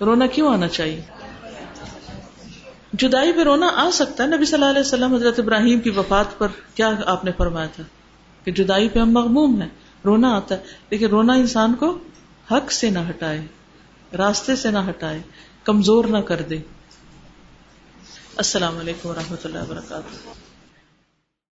[0.00, 1.00] رونا کیوں آنا چاہیے؟
[2.92, 6.38] جدائی پہ رونا آ سکتا ہے۔ نبی صلی اللہ علیہ وسلم حضرت ابراہیم کی وفات
[6.38, 7.82] پر کیا آپ نے فرمایا تھا
[8.44, 9.68] کہ جدائی پہ ہم مغموم ہیں۔
[10.04, 11.98] رونا آتا ہے۔ لیکن رونا انسان کو
[12.50, 13.46] حق سے نہ ہٹائے،
[14.18, 15.18] راستے سے نہ ہٹائے،
[15.64, 16.58] کمزور نہ کر دے۔
[18.36, 20.49] السلام علیکم و رحمۃ اللہ وبرکاتہ۔